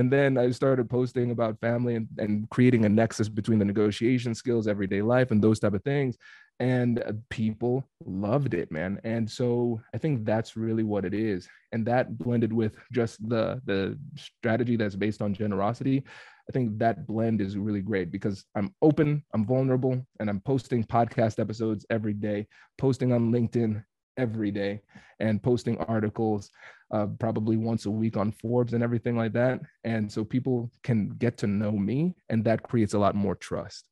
[0.00, 4.34] And then I started posting about family and, and creating a nexus between the negotiation
[4.34, 6.16] skills, everyday life, and those type of things.
[6.58, 8.98] And uh, people loved it, man.
[9.04, 11.46] And so I think that's really what it is.
[11.72, 16.02] And that blended with just the the strategy that's based on generosity.
[16.48, 20.82] I think that blend is really great because I'm open, I'm vulnerable, and I'm posting
[20.82, 22.46] podcast episodes every day,
[22.78, 23.84] posting on LinkedIn
[24.20, 24.80] every day,
[25.18, 26.50] and posting articles
[26.92, 29.60] uh, probably once a week on Forbes and everything like that.
[29.84, 33.84] And so people can get to know me, and that creates a lot more trust.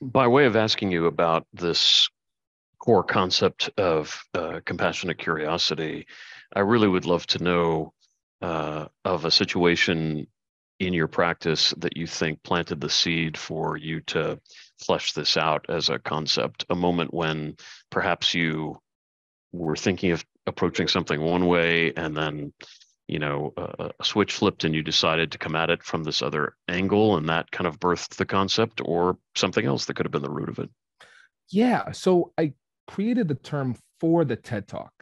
[0.00, 2.08] By way of asking you about this
[2.78, 6.06] core concept of uh, compassionate curiosity,
[6.54, 7.92] I really would love to know
[8.42, 10.26] uh, of a situation
[10.80, 14.40] in your practice that you think planted the seed for you to
[14.82, 17.56] flesh this out as a concept, a moment when
[17.90, 18.78] perhaps you
[19.52, 22.52] were thinking of approaching something one way and then
[23.06, 26.22] you know a, a, switch flipped and you decided to come at it from this
[26.22, 30.12] other angle and that kind of birthed the concept or something else that could have
[30.12, 30.70] been the root of it.
[31.50, 32.52] Yeah so i
[32.88, 34.92] created the term for the ted talk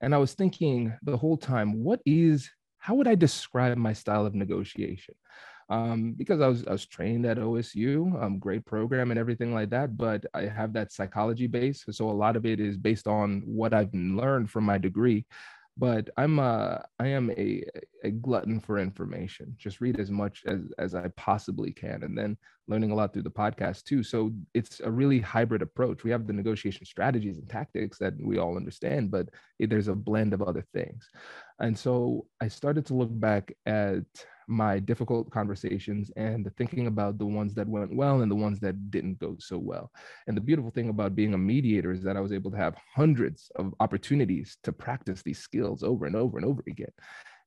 [0.00, 4.26] and i was thinking the whole time what is how would i describe my style
[4.26, 5.14] of negotiation
[5.68, 9.70] um, because I was, I was trained at OSU, um, great program and everything like
[9.70, 9.96] that.
[9.96, 13.74] But I have that psychology base, so a lot of it is based on what
[13.74, 15.26] I've learned from my degree.
[15.76, 17.62] But I'm a, I am a,
[18.02, 19.54] a glutton for information.
[19.58, 23.22] Just read as much as as I possibly can, and then learning a lot through
[23.22, 24.02] the podcast too.
[24.02, 26.02] So it's a really hybrid approach.
[26.02, 29.28] We have the negotiation strategies and tactics that we all understand, but
[29.58, 31.08] there's a blend of other things.
[31.60, 34.04] And so I started to look back at
[34.48, 38.90] my difficult conversations and thinking about the ones that went well and the ones that
[38.90, 39.92] didn't go so well.
[40.26, 42.74] And the beautiful thing about being a mediator is that I was able to have
[42.94, 46.92] hundreds of opportunities to practice these skills over and over and over again.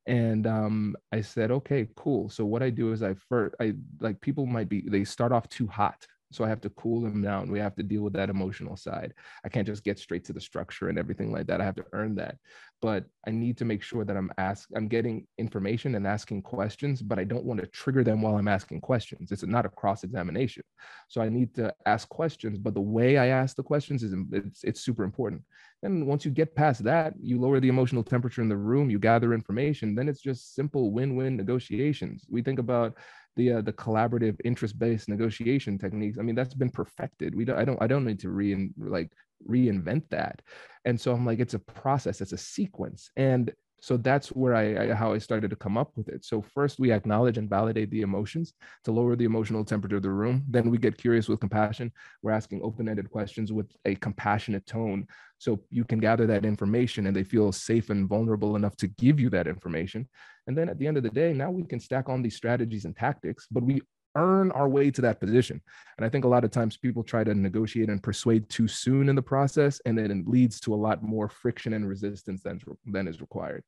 [0.06, 2.28] And um, I said, okay, cool.
[2.28, 5.48] So what I do is I first, I like people might be, they start off
[5.48, 7.50] too hot so I have to cool them down.
[7.50, 9.14] We have to deal with that emotional side.
[9.44, 11.60] I can't just get straight to the structure and everything like that.
[11.60, 12.36] I have to earn that.
[12.80, 17.00] But I need to make sure that I'm ask I'm getting information and asking questions,
[17.00, 19.30] but I don't want to trigger them while I'm asking questions.
[19.30, 20.64] It's not a cross examination.
[21.08, 24.64] So I need to ask questions, but the way I ask the questions is it's,
[24.64, 25.42] it's super important.
[25.84, 28.98] And once you get past that, you lower the emotional temperature in the room, you
[28.98, 32.24] gather information, then it's just simple win-win negotiations.
[32.28, 32.96] We think about
[33.36, 37.34] the uh, the collaborative interest based negotiation techniques i mean that's been perfected.
[37.34, 39.10] We don't i don't i don't need to re like
[39.48, 40.42] reinvent that.
[40.84, 43.10] And so i'm like it's a process it's a sequence.
[43.16, 46.24] And so that's where I, I, how i started to come up with it.
[46.24, 50.10] So first we acknowledge and validate the emotions to lower the emotional temperature of the
[50.10, 50.44] room.
[50.48, 51.90] Then we get curious with compassion.
[52.22, 55.08] We're asking open-ended questions with a compassionate tone.
[55.38, 59.18] So you can gather that information and they feel safe and vulnerable enough to give
[59.18, 60.08] you that information
[60.46, 62.84] and then at the end of the day now we can stack on these strategies
[62.84, 63.80] and tactics but we
[64.14, 65.60] earn our way to that position.
[65.96, 69.08] And I think a lot of times people try to negotiate and persuade too soon
[69.08, 72.60] in the process, and then it leads to a lot more friction and resistance than,
[72.86, 73.64] than is required.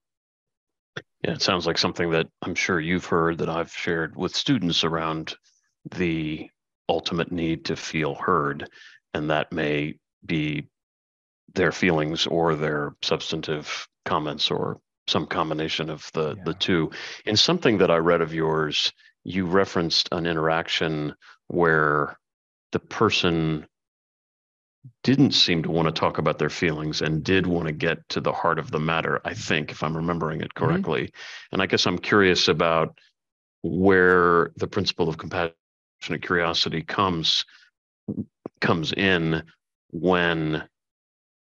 [1.25, 4.85] Yeah, it sounds like something that I'm sure you've heard that I've shared with students
[4.85, 5.35] around
[5.97, 6.49] the
[6.89, 8.69] ultimate need to feel heard.
[9.15, 10.69] And that may be
[11.55, 16.43] their feelings or their substantive comments or some combination of the, yeah.
[16.45, 16.91] the two.
[17.27, 18.93] In something that I read of yours,
[19.25, 21.15] you referenced an interaction
[21.49, 22.19] where
[22.73, 23.67] the person
[25.03, 28.21] didn't seem to want to talk about their feelings and did want to get to
[28.21, 30.65] the heart of the matter, I think, if I'm remembering it mm-hmm.
[30.65, 31.03] correctly.
[31.03, 31.55] Mm-hmm.
[31.55, 32.99] And I guess I'm curious about
[33.63, 35.55] where the principle of compassionate
[36.21, 37.45] curiosity comes
[38.61, 39.43] comes in
[39.91, 40.65] when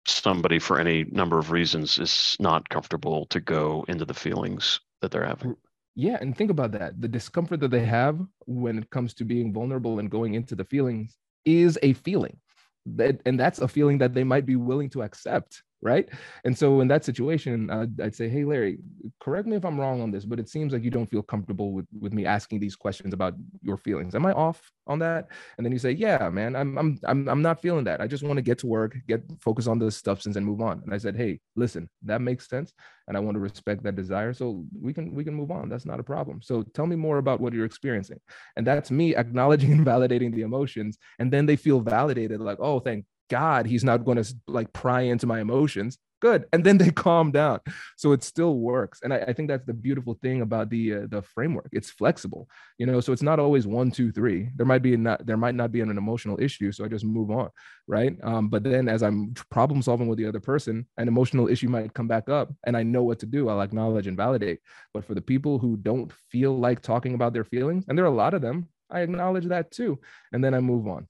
[0.09, 5.11] somebody for any number of reasons is not comfortable to go into the feelings that
[5.11, 5.55] they're having.
[5.95, 7.01] Yeah and think about that.
[7.01, 10.65] The discomfort that they have when it comes to being vulnerable and going into the
[10.65, 12.37] feelings is a feeling.
[12.85, 16.09] That and that's a feeling that they might be willing to accept right?
[16.43, 18.79] And so in that situation uh, i'd say hey larry
[19.19, 21.71] correct me if i'm wrong on this but it seems like you don't feel comfortable
[21.71, 24.15] with with me asking these questions about your feelings.
[24.15, 25.27] Am i off on that?
[25.57, 28.01] And then you say yeah man i'm i'm i'm, I'm not feeling that.
[28.01, 30.81] I just want to get to work get focus on the substance and move on.
[30.83, 32.73] And i said hey listen that makes sense
[33.07, 35.69] and i want to respect that desire so we can we can move on.
[35.69, 36.41] That's not a problem.
[36.41, 38.19] So tell me more about what you're experiencing.
[38.55, 42.79] And that's me acknowledging and validating the emotions and then they feel validated like oh
[42.79, 45.97] thank God, he's not going to like pry into my emotions.
[46.19, 47.59] Good, and then they calm down,
[47.95, 49.01] so it still works.
[49.03, 51.69] And I, I think that's the beautiful thing about the uh, the framework.
[51.71, 52.99] It's flexible, you know.
[53.01, 54.49] So it's not always one, two, three.
[54.55, 57.29] There might be not there might not be an emotional issue, so I just move
[57.29, 57.49] on,
[57.87, 58.17] right?
[58.23, 61.93] Um, but then as I'm problem solving with the other person, an emotional issue might
[61.93, 63.49] come back up, and I know what to do.
[63.49, 64.59] I'll acknowledge and validate.
[64.93, 68.09] But for the people who don't feel like talking about their feelings, and there are
[68.09, 69.99] a lot of them, I acknowledge that too,
[70.31, 71.07] and then I move on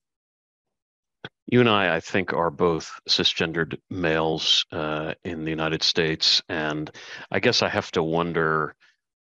[1.47, 6.41] you and I, I think, are both cisgendered males uh, in the United States.
[6.49, 6.91] And
[7.31, 8.75] I guess I have to wonder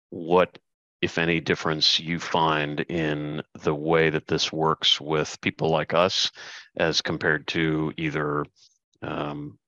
[0.10, 0.58] what,
[1.02, 6.32] if any, difference you find in the way that this works with people like us
[6.78, 8.46] as compared to either
[9.02, 9.60] um,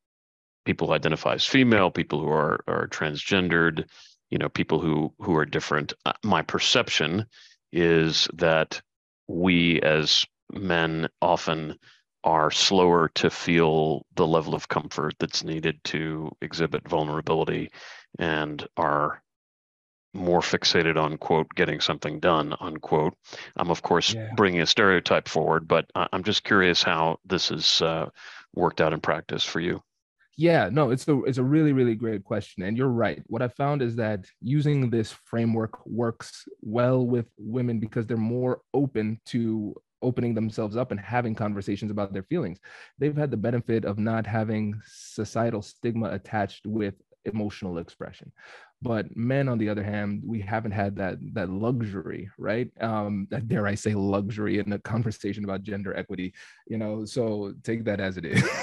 [0.64, 3.86] people who identify as female, people who are, are transgendered,
[4.30, 5.92] you know, people who, who are different.
[6.06, 7.26] Uh, my perception
[7.74, 8.82] is that
[9.28, 11.78] we as men often
[12.26, 17.70] are slower to feel the level of comfort that's needed to exhibit vulnerability
[18.18, 19.22] and are
[20.14, 23.14] more fixated on quote getting something done unquote.
[23.58, 24.30] I'm of course yeah.
[24.36, 28.10] bringing a stereotype forward but i'm just curious how this has uh,
[28.54, 29.82] worked out in practice for you.
[30.38, 33.22] Yeah no it's a it's a really really great question and you're right.
[33.28, 38.62] What i found is that using this framework works well with women because they're more
[38.74, 42.60] open to opening themselves up and having conversations about their feelings.
[43.00, 48.32] They've had the benefit of not having societal stigma attached with emotional expression
[48.82, 52.70] but men on the other hand we haven't had that that luxury right?
[52.82, 56.34] Um that dare i say luxury in a conversation about gender equity
[56.68, 57.06] you know?
[57.06, 58.44] So take that as it is.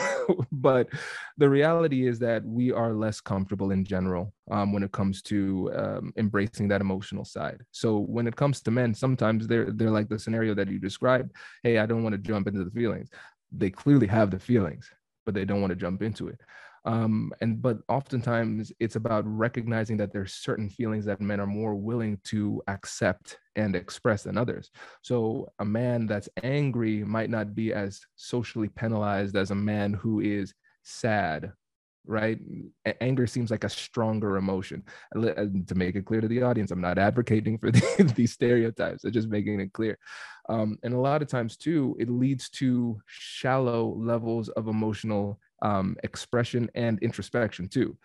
[0.52, 0.88] But
[1.36, 5.72] the reality is that we are less comfortable in general um, when it comes to
[5.74, 7.60] um, embracing that emotional side.
[7.72, 11.32] So when it comes to men sometimes they're they're like the scenario that you described.
[11.64, 13.08] Hey i don't want to jump into the feelings.
[13.50, 14.90] They clearly have the feelings
[15.24, 16.40] but they don't want to jump into it
[16.84, 21.74] um, and but oftentimes it's about recognizing that there's certain feelings that men are more
[21.74, 24.70] willing to accept and express than others.
[25.02, 30.20] So a man that's angry might not be as socially penalized as a man who
[30.20, 31.52] is sad
[32.04, 32.40] right?
[33.00, 34.82] Anger seems like a stronger emotion.
[35.14, 37.70] To make it clear to the audience i'm not advocating for
[38.16, 39.96] these stereotypes i'm just making it clear.
[40.48, 45.96] Um, and a lot of times too it leads to shallow levels of emotional um,
[46.02, 47.96] expression and introspection too.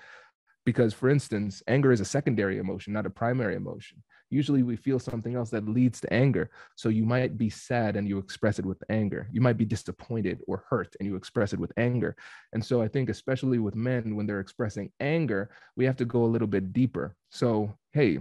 [0.65, 4.04] Because, for instance, anger is a secondary emotion, not a primary emotion.
[4.30, 6.50] Usually we feel something else that leads to anger.
[6.76, 9.30] So you might be sad and you express it with anger.
[9.32, 12.17] You might be disappointed or hurt and you express it with anger.
[12.52, 16.26] And so I think, especially with men, when they're expressing anger, we have to go
[16.26, 17.15] a little bit deeper.
[17.32, 18.20] So, hey,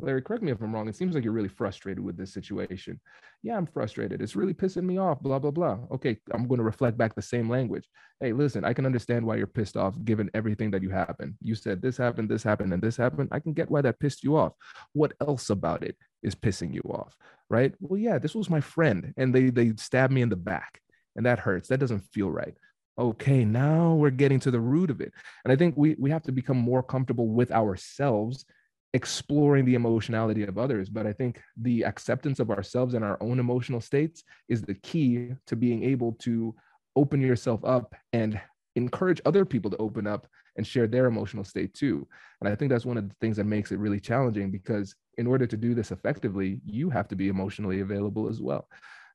[0.00, 0.88] Larry, correct me if I'm wrong.
[0.88, 3.00] It seems like you're really frustrated with this situation.
[3.42, 4.22] Yeah, I'm frustrated.
[4.22, 5.78] It's really pissing me off, blah, blah, blah.
[5.92, 7.88] Okay, I'm going to reflect back the same language.
[8.20, 11.34] Hey, listen, I can understand why you're pissed off given everything that you happened.
[11.42, 13.30] You said this happened, this happened, and this happened.
[13.32, 14.52] I can get why that pissed you off.
[14.92, 17.16] What else about it is pissing you off?
[17.50, 17.74] Right?
[17.80, 20.80] Well, yeah, this was my friend and they they stabbed me in the back.
[21.16, 21.68] And that hurts.
[21.68, 22.54] That doesn't feel right
[22.98, 25.12] okay now we're getting to the root of it
[25.44, 28.44] and i think we we have to become more comfortable with ourselves
[28.94, 33.38] exploring the emotionality of others but i think the acceptance of ourselves and our own
[33.38, 36.54] emotional states is the key to being able to
[36.96, 38.40] open yourself up and
[38.76, 42.06] encourage other people to open up and share their emotional state too.
[42.40, 45.26] And i think that's one of the things that makes it really challenging because in
[45.26, 48.68] order to do this effectively you have to be emotionally available as well.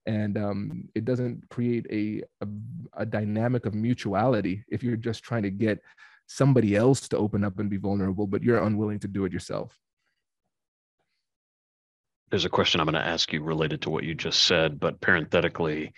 [0.05, 2.47] And um, it doesn't create a, a,
[3.03, 5.79] a dynamic of mutuality if you're just trying to get
[6.27, 9.77] somebody else to open up and be vulnerable, but you're unwilling to do it yourself.
[12.31, 14.99] There's a question I'm going to ask you related to what you just said, but
[14.99, 15.93] parenthetically,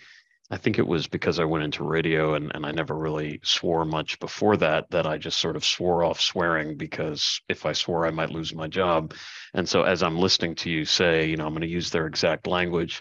[0.50, 3.84] I think it was because I went into radio and, and I never really swore
[3.84, 8.06] much before that, that I just sort of swore off swearing because if I swore,
[8.06, 9.14] I might lose my job.
[9.54, 12.06] And so as I'm listening to you say, you know, I'm going to use their
[12.06, 13.00] exact language,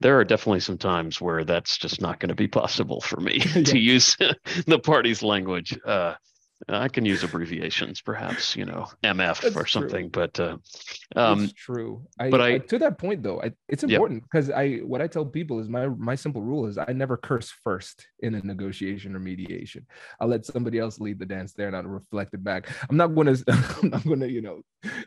[0.00, 3.38] there are definitely some times where that's just not going to be possible for me
[3.64, 4.16] to use
[4.66, 5.78] the party's language.
[5.84, 6.14] Uh,
[6.68, 10.28] I can use abbreviations, perhaps, you know, MF That's or something, true.
[10.28, 10.56] but uh,
[11.14, 12.06] um, true.
[12.18, 15.06] I, but I, I, to that point though, I, it's important because I what I
[15.06, 19.14] tell people is my my simple rule is I never curse first in a negotiation
[19.14, 19.86] or mediation.
[20.18, 22.68] I'll let somebody else lead the dance there and I'll reflect it back.
[22.88, 23.44] I'm not going to
[23.82, 24.62] I'm not going to you know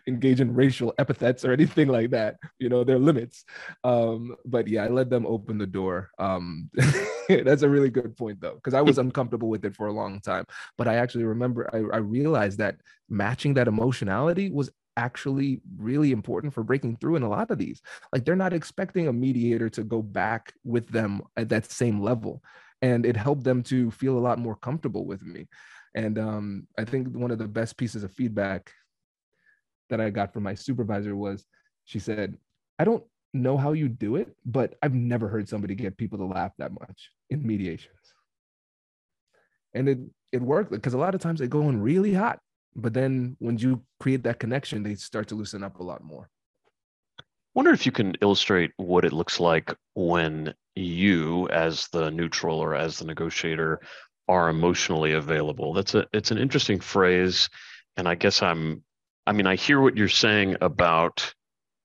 [0.07, 2.35] engage in racial epithets or anything like that.
[2.59, 3.43] You know, there are limits.
[3.83, 6.11] Um, but yeah, I let them open the door.
[6.19, 6.69] Um,
[7.45, 10.19] that's a really good point though, because I was uncomfortable with it for a long
[10.19, 10.45] time.
[10.77, 16.53] But I actually remember I, I realized that matching that emotionality was actually really important
[16.53, 17.81] for breaking through in a lot of these.
[18.11, 22.43] Like they're not expecting a mediator to go back with them at that same level.
[22.81, 25.47] And it helped them to feel a lot more comfortable with me.
[25.95, 28.71] And um, I think one of the best pieces of feedback
[29.89, 31.45] that I got from my supervisor was
[31.85, 32.37] she said,
[32.77, 36.25] I don't know how you do it, but I've never heard somebody get people to
[36.25, 37.95] laugh that much in mediations.
[39.73, 39.99] And it
[40.31, 42.39] it worked because a lot of times they go in really hot,
[42.75, 46.29] but then when you create that connection, they start to loosen up a lot more.
[47.55, 52.75] Wonder if you can illustrate what it looks like when you, as the neutral or
[52.75, 53.81] as the negotiator,
[54.27, 55.73] are emotionally available.
[55.73, 57.49] That's a it's an interesting phrase,
[57.97, 58.83] and I guess I'm
[59.25, 61.33] I mean I hear what you're saying about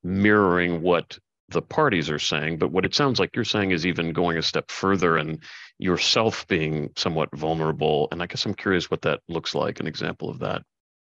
[0.02, 4.12] mirroring what the parties are saying, but what it sounds like you're saying is even
[4.12, 5.42] going a step further and
[5.78, 8.08] yourself being somewhat vulnerable.
[8.12, 10.62] And I guess I'm curious what that looks like, an example of that.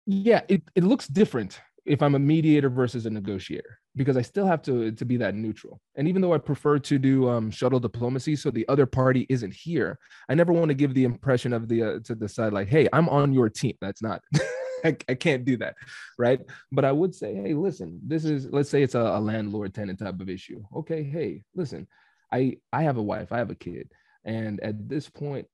[0.05, 4.45] Yeah, it, it looks different if I'm a mediator versus a negotiator because I still
[4.45, 5.81] have to to be that neutral.
[5.95, 9.53] And even though I prefer to do um, shuttle diplomacy, so the other party isn't
[9.53, 9.97] here,
[10.29, 12.87] I never want to give the impression of the uh, to the side like, hey,
[12.93, 13.75] I'm on your team.
[13.81, 14.21] That's not.
[14.85, 15.75] I, I can't do that,
[16.17, 16.39] right?
[16.71, 19.99] But I would say, hey, listen, this is let's say it's a, a landlord tenant
[19.99, 20.63] type of issue.
[20.75, 21.87] Okay, hey, listen,
[22.31, 23.91] I I have a wife, I have a kid,
[24.25, 25.47] and at this point,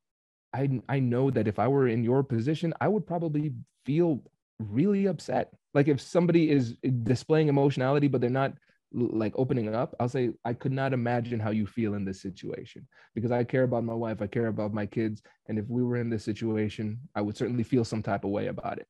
[0.53, 3.53] I I know that if I were in your position, I would probably
[3.85, 4.23] feel
[4.59, 5.53] really upset.
[5.73, 8.53] Like if somebody is displaying emotionality, but they're not
[8.93, 12.87] like opening up, I'll say, I could not imagine how you feel in this situation
[13.15, 15.21] because I care about my wife, I care about my kids.
[15.47, 18.47] And if we were in this situation, I would certainly feel some type of way
[18.47, 18.87] about it.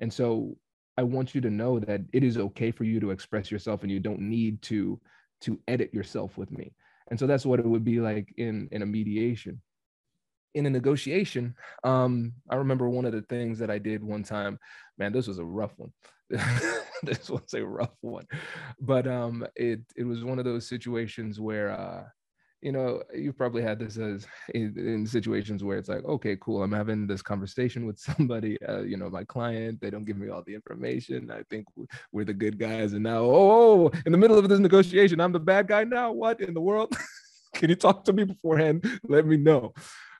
[0.00, 0.56] And so
[0.96, 3.90] I want you to know that it is okay for you to express yourself and
[3.90, 5.00] you don't need to
[5.42, 6.72] to edit yourself with me.
[7.08, 9.60] And so that's what it would be like in in a mediation.
[10.54, 14.58] In a negotiation, um, I remember one of the things that I did one time,
[14.96, 15.92] man, this was a rough one.
[17.02, 18.26] this was a rough one.
[18.80, 22.04] But um it it was one of those situations where uh
[22.64, 26.62] you know, you've probably had this as in, in, situations where it's like, okay, cool,
[26.62, 30.30] I'm having this conversation with somebody, uh, you know, my client, they don't give me
[30.30, 31.30] all the information.
[31.30, 31.66] I think
[32.10, 32.94] we're the good guys.
[32.94, 36.10] And now, oh, in the middle of this negotiation, I'm the bad guy now.
[36.10, 36.96] What in the world?
[37.54, 38.98] Can you talk to me beforehand?
[39.06, 39.74] Let me know.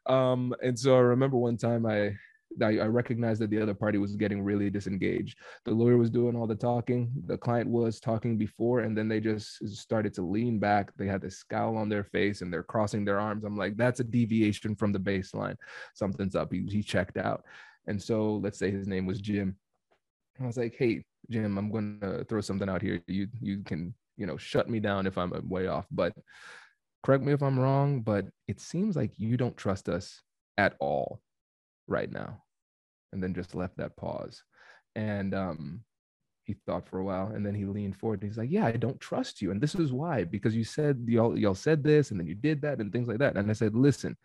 [0.05, 2.15] Um, and so I remember one time I
[2.63, 5.39] I, I recognized that the other party was getting really disengaged.
[5.65, 9.21] The lawyer was doing all the talking, the client was talking before, and then they
[9.21, 10.97] just started to lean back.
[10.97, 13.45] They had this scowl on their face and they're crossing their arms.
[13.45, 15.57] I'm like, that's a deviation from the baseline.
[15.95, 16.53] Something's up.
[16.53, 17.45] He, he checked out.
[17.87, 19.57] And so let's say his name was Jim.
[20.41, 23.01] I was like, hey, Jim, I'm going to throw something out here.
[23.07, 26.13] You you can, you know, shut me down if I'm way off, but
[27.03, 30.23] correct me if I'm wrong, but it seems like you don't trust us
[30.57, 31.21] at all
[31.87, 32.43] right now
[33.15, 34.43] and then just left that pause.
[34.95, 35.81] And um
[36.43, 38.73] he thought for a while and then he leaned forward and he's like yeah i
[38.73, 39.51] don't trust you.
[39.51, 42.61] And this is why because you said y'all y'all said this and then you did
[42.63, 43.37] that and things like that.
[43.37, 44.17] And i said listen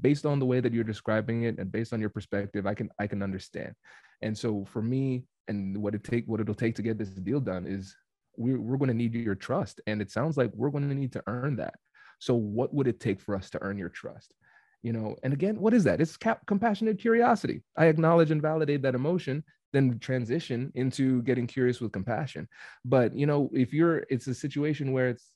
[0.00, 2.88] based on the way that you're describing it and based on your perspective i can
[2.98, 3.74] i can understand.
[4.22, 7.40] And so for me and what it take what it'll take to get this deal
[7.40, 7.94] done is
[8.38, 11.12] we're, we're going to need your trust and it sounds like we're going to need
[11.12, 11.74] to earn that.
[12.18, 14.32] So what would it take for us to earn your trust
[14.86, 16.00] you know and again what is that?
[16.00, 17.62] It's cap- compassionate curiosity.
[17.76, 22.48] I acknowledge and validate that emotion then transition into getting curious with compassion.
[22.84, 25.26] But you know if you're it's a situation where it's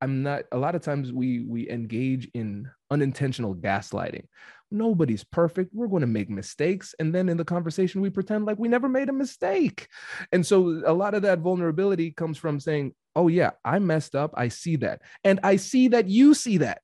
[0.00, 4.26] i'm not a lot of times we we engage in unintentional gaslighting.
[4.70, 5.70] Nobody's perfect.
[5.72, 6.94] We're going to make mistakes.
[6.98, 9.88] And then in the conversation we pretend like we never made a mistake.
[10.32, 14.30] And so a lot of that vulnerability comes from saying oh yeah i messed up.
[14.36, 15.02] I see that.
[15.24, 16.83] And i see that you see that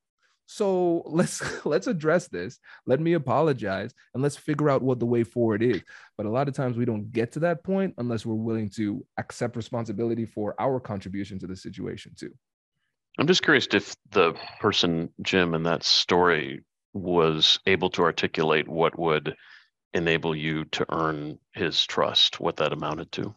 [0.50, 2.58] so let's let's address this.
[2.84, 5.82] Let me apologize and let's figure out what the way forward is.
[6.16, 9.06] But a lot of times we don't get to that point unless we're willing to
[9.16, 12.32] accept responsibility for our contribution to the situation too.
[13.18, 18.98] I'm just curious if the person Jim in that story was able to articulate what
[18.98, 19.36] would
[19.94, 23.34] enable you to earn his trust, what that amounted to.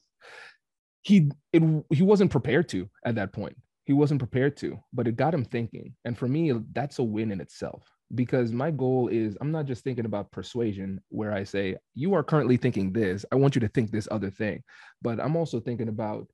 [1.03, 1.61] He it,
[1.91, 5.44] he wasn't prepared to at that point he wasn't prepared to, but it got him
[5.44, 5.96] thinking.
[6.06, 7.84] And for me, that's a win in itself
[8.16, 12.24] because my goal is I'm not just thinking about persuasion where I say, you are
[12.24, 14.64] currently thinking this, I want you to think this other thing.
[15.02, 16.28] But I'm also thinking about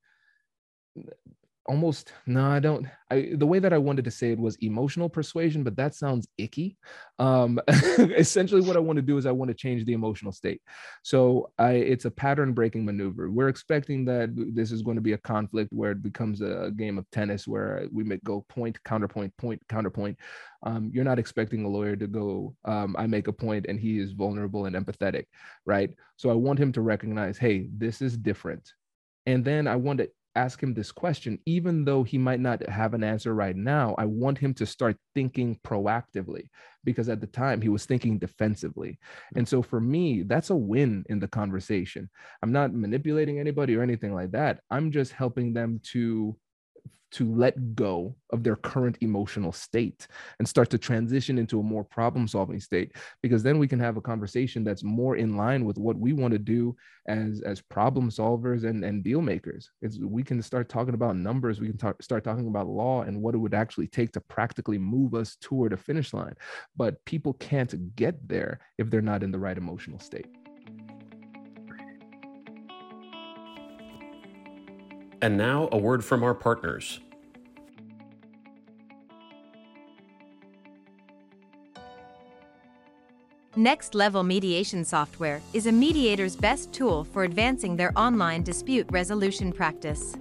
[1.67, 5.07] almost no i don't i the way that i wanted to say it was emotional
[5.07, 6.77] persuasion but that sounds icky.
[7.19, 10.61] Um essentially what i want to do is i want to change the emotional state.
[11.03, 13.29] So i it's a pattern breaking maneuver.
[13.29, 16.97] We're expecting that this is going to be a conflict where it becomes a game
[16.97, 20.17] of tennis where we make go point counterpoint point counterpoint.
[20.63, 23.99] Um, you're not expecting a lawyer to go um, i make a point and he
[23.99, 25.25] is vulnerable and empathetic
[25.65, 25.91] right?
[26.17, 28.73] So i want him to recognize hey this is different.
[29.25, 32.93] And then i want to ask him this question, even though he might not have
[32.93, 36.49] an answer right now, I want him to start thinking proactively
[36.83, 38.99] because at the time he was thinking defensively.
[39.35, 42.09] And so for me, that's a win in the conversation.
[42.41, 44.61] I'm not manipulating anybody or anything like that.
[44.69, 46.35] I'm just helping them to
[47.11, 50.07] to let go of their current emotional state
[50.37, 53.97] and start to transition into a more problem solving state because then we can have
[53.97, 56.75] a conversation that's more in line with what we want to do
[57.07, 59.71] as as problem solvers and and deal makers.
[59.81, 63.21] It's, we can start talking about numbers we can talk, start talking about law and
[63.21, 66.35] what it would actually take to practically move us toward a finish line.
[66.75, 70.27] But people can't get there if they're not in the right emotional state
[75.21, 76.99] And now, a word from our partners.
[83.55, 89.51] Next Level Mediation Software is a mediator's best tool for advancing their online dispute resolution
[89.51, 90.15] practice.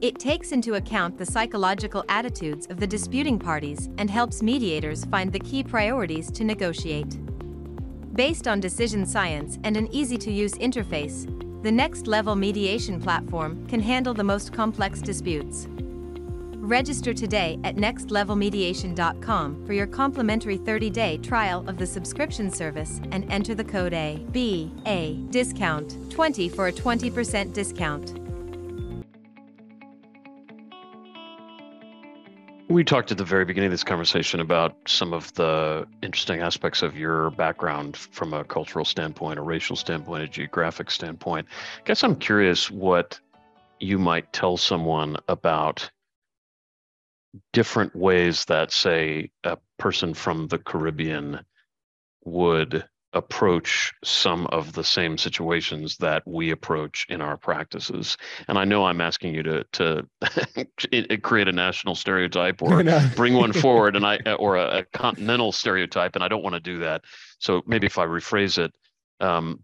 [0.00, 5.30] It takes into account the psychological attitudes of the disputing parties and helps mediators find
[5.30, 7.18] the key priorities to negotiate.
[8.14, 11.26] Based on decision science and an easy to use interface,
[11.62, 15.66] the Next Level Mediation platform can handle the most complex disputes.
[16.68, 23.54] Register today at nextlevelmediation.com for your complimentary 30-day trial of the subscription service and enter
[23.54, 28.27] the code A B A discount 20 for a 20% discount.
[32.78, 36.80] We talked at the very beginning of this conversation about some of the interesting aspects
[36.80, 41.48] of your background from a cultural standpoint, a racial standpoint, a geographic standpoint.
[41.80, 43.18] I guess I'm curious what
[43.80, 45.90] you might tell someone about
[47.52, 51.40] different ways that, say, a person from the Caribbean
[52.26, 52.84] would
[53.14, 58.84] approach some of the same situations that we approach in our practices and i know
[58.84, 60.06] i'm asking you to to
[61.22, 62.82] create a national stereotype or
[63.16, 66.60] bring one forward and i or a, a, continental stereotype and i don't want to
[66.60, 67.02] do that.
[67.38, 68.72] So maybe if i rephrase it
[69.20, 69.60] um,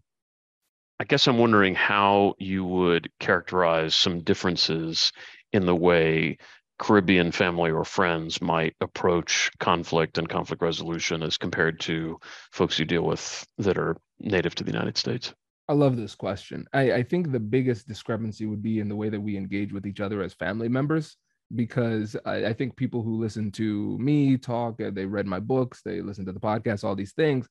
[0.98, 5.12] i guess i'm wondering how you would characterize some differences
[5.52, 6.38] in the way
[6.78, 12.18] Caribbean family or friends might approach conflict and conflict resolution as compared to
[12.52, 15.32] folks you deal with that are native to the United States?
[15.68, 16.66] I love this question.
[16.72, 19.86] I, I think the biggest discrepancy would be in the way that we engage with
[19.86, 21.16] each other as family members
[21.54, 25.82] because I, I, think people who listen to me talk, uh, they read my books,
[25.82, 27.48] they listen to the podcast, all these things,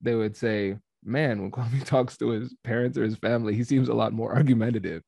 [0.00, 3.88] they would say, man, when Kwame talks to his parents or his family, he seems
[3.88, 5.02] a lot more argumentative,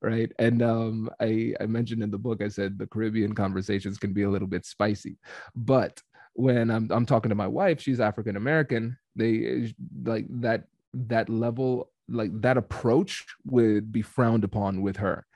[0.00, 0.32] right?
[0.38, 4.22] And um, I, I mentioned in the book, I said the Caribbean conversations can be
[4.22, 5.16] a little bit spicy,
[5.54, 6.00] but
[6.34, 8.96] when I'm I'm talking to my wife, she's African American.
[9.16, 9.74] They
[10.04, 15.26] like that that level, like that approach would be frowned upon with her.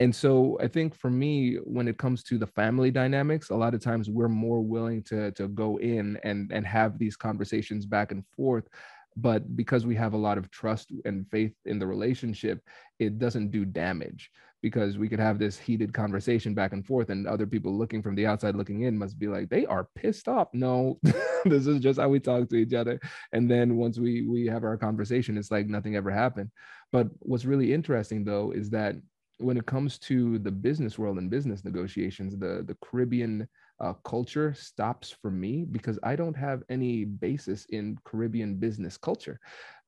[0.00, 3.74] And so I think for me, when it comes to the family dynamics, a lot
[3.74, 8.12] of times we're more willing to to go in and and have these conversations back
[8.12, 8.68] and forth
[9.16, 12.60] but because we have a lot of trust and faith in the relationship
[12.98, 14.30] it doesn't do damage
[14.64, 18.14] because we could have this heated conversation back and forth and other people looking from
[18.14, 20.48] the outside looking in must be like they are pissed off.
[20.54, 20.98] No
[21.44, 22.98] this is just how we talk to each other.
[23.34, 26.50] And then once we we have our conversation it's like nothing ever happened.
[26.92, 28.96] But what's really interesting though is that
[29.36, 33.46] when it comes to the business world and business negotiations the the caribbean
[33.84, 39.38] uh, culture stops for me because I don't have any basis in Caribbean business culture.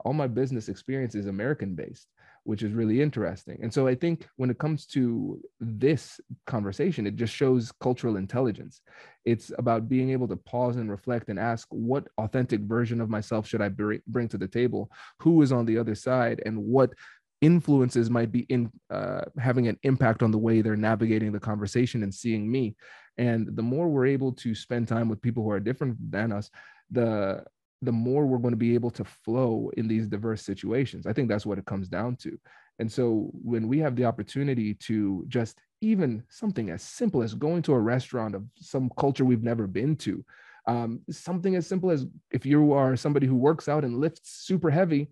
[0.05, 2.09] All my business experience is American based
[2.47, 3.59] which is really interesting.
[3.61, 8.83] And so I think when it comes to this conversation, it just shows cultural intelligence.
[9.25, 13.49] It's about being able to pause and reflect and ask what authentic version of myself
[13.49, 14.89] should I bring to the table?
[15.23, 16.41] Who is on the other side?
[16.47, 16.93] And what
[17.41, 22.03] influences might be in uh, having an impact on the way they're navigating the conversation
[22.05, 22.77] and seeing me.
[23.19, 26.51] And the more we're able to spend time with people who are different than us,
[26.91, 27.45] the
[27.83, 31.07] the more we're going to be able to flow in these diverse situations.
[31.07, 32.39] I think that's what it comes down to.
[32.79, 37.63] And so when we have the opportunity to just even something as simple as going
[37.63, 40.25] to a restaurant of some culture we've never been to,
[40.67, 44.71] um, something as simple as if you are somebody who works out and lifts super
[44.71, 45.09] heavy,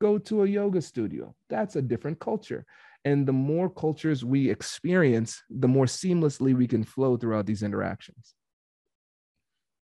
[0.00, 1.34] go to a yoga studio.
[1.48, 2.64] That's a different culture.
[3.06, 8.34] And the more cultures we experience, the more seamlessly we can flow throughout these interactions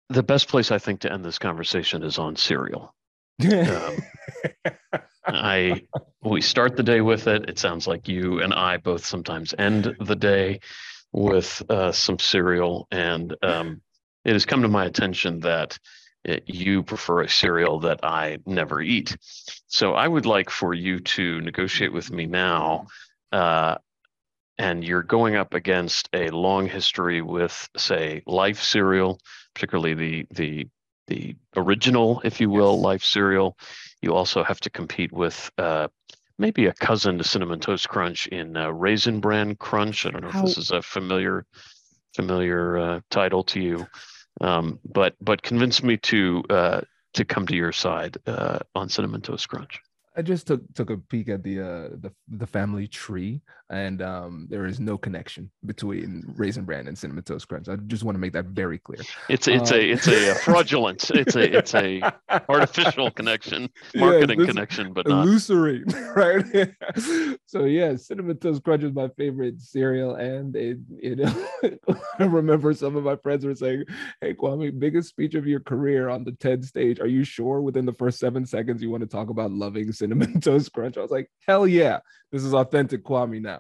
[0.09, 2.93] the best place I think to end this conversation is on cereal.
[3.43, 3.97] Um,
[5.26, 5.82] I
[6.24, 7.49] we start the day with it.
[7.49, 10.59] It sounds like you and I both sometimes end the day
[11.11, 13.82] with uh, some cereal, and um,
[14.24, 15.80] it has come to my attention that
[16.24, 19.18] it, you prefer a cereal that I never eat.
[19.68, 22.88] So I would like for you to negotiate with me now.
[23.32, 23.76] Uh,
[24.57, 29.19] and you're going up against a long history with, say, Life cereal,
[29.53, 30.67] particularly the the
[31.07, 32.84] the original, if you will, yes.
[32.84, 33.57] Life cereal.
[34.01, 35.88] You also have to compete with uh,
[36.38, 40.05] maybe a cousin to Cinnamon Toast Crunch in uh, Raisin Bran Crunch.
[40.05, 40.41] I don't know How...
[40.41, 41.45] if this is a familiar
[42.15, 43.88] familiar uh, title to you,
[44.41, 46.82] um, but but convince me to uh,
[47.13, 49.80] to come to your side uh, on Cinnamon Toast Crunch.
[50.18, 54.47] I just took took a peek at the uh the the family tree, and um
[54.49, 57.68] there is no connection between Raisin Bran and Cinnamon Toast Crunch.
[57.68, 59.01] I just want to make that very clear.
[59.30, 61.09] It's it's um, a it's a fraudulent.
[61.11, 62.01] it's a it's a
[62.49, 65.84] artificial connection, marketing yes, connection, but not illusory,
[66.16, 66.45] right?
[67.45, 71.34] so yeah, Cinnamon Toast Crunch is my favorite cereal, and it you know
[72.20, 73.86] I remember some of my friends were saying,
[74.22, 76.99] "Hey Kwame, biggest speech of your career on the TED stage.
[76.99, 80.39] Are you sure within the first seven seconds you want to talk about loving?" cinnamon
[80.39, 80.97] toast crunch.
[80.97, 81.99] I was like, hell yeah,
[82.32, 83.55] this is authentic Kwame now.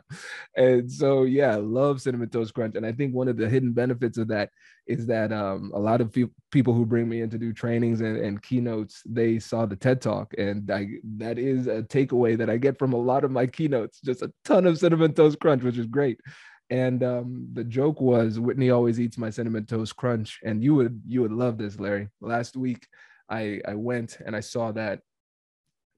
[0.55, 2.75] And so yeah, love cinnamon toast crunch.
[2.75, 4.49] And I think one of the hidden benefits of that
[4.87, 8.01] is that um, a lot of pe- people who bring me in to do trainings
[8.01, 10.87] and, and keynotes, they saw the TED talk, and I,
[11.17, 13.99] that is a takeaway that I get from a lot of my keynotes.
[14.01, 16.19] Just a ton of cinnamon toast crunch, which is great.
[16.69, 21.01] And um, the joke was Whitney always eats my cinnamon toast crunch, and you would
[21.07, 22.09] you would love this, Larry.
[22.21, 22.87] Last week,
[23.29, 25.01] I I went and I saw that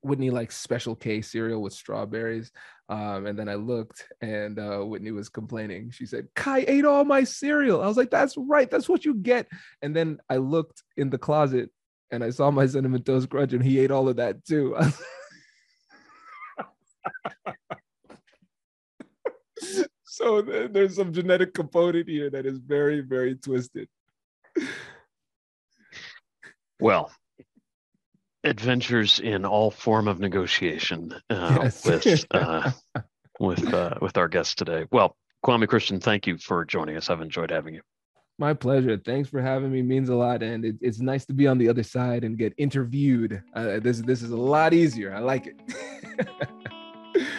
[0.01, 2.51] Whitney likes special K cereal with strawberries.
[2.89, 5.91] Um, and then I looked and uh, Whitney was complaining.
[5.91, 7.81] She said, Kai ate all my cereal.
[7.81, 8.71] I was like, that's right.
[8.71, 9.47] That's what you get.
[9.81, 11.69] And then I looked in the closet
[12.11, 14.77] and I saw my cinnamon toast crunch and he ate all of that too.
[20.05, 23.89] so there's some genetic component here that is very, very twisted.
[26.79, 27.11] Well,
[28.47, 31.85] adventures in all form of negotiation uh, yes.
[31.85, 32.71] with uh,
[33.39, 34.85] with uh, with our guest today.
[34.91, 37.09] Well, Kwame Christian, thank you for joining us.
[37.09, 37.81] I've enjoyed having you.
[38.39, 38.97] My pleasure.
[38.97, 39.81] Thanks for having me.
[39.81, 42.53] Means a lot, and it, it's nice to be on the other side and get
[42.57, 43.41] interviewed.
[43.53, 45.13] Uh, this this is a lot easier.
[45.13, 45.55] I like it.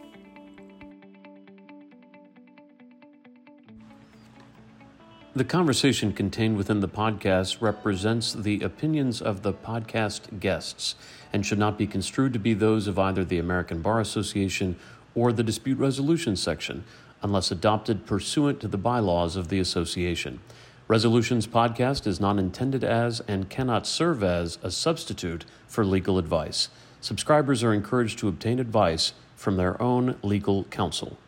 [5.36, 10.94] The conversation contained within the podcast represents the opinions of the podcast guests
[11.30, 14.76] and should not be construed to be those of either the American Bar Association
[15.14, 16.84] or the Dispute Resolution Section
[17.20, 20.40] unless adopted pursuant to the bylaws of the association.
[20.88, 26.70] Resolutions Podcast is not intended as and cannot serve as a substitute for legal advice.
[27.02, 31.18] Subscribers are encouraged to obtain advice from their own legal counsel.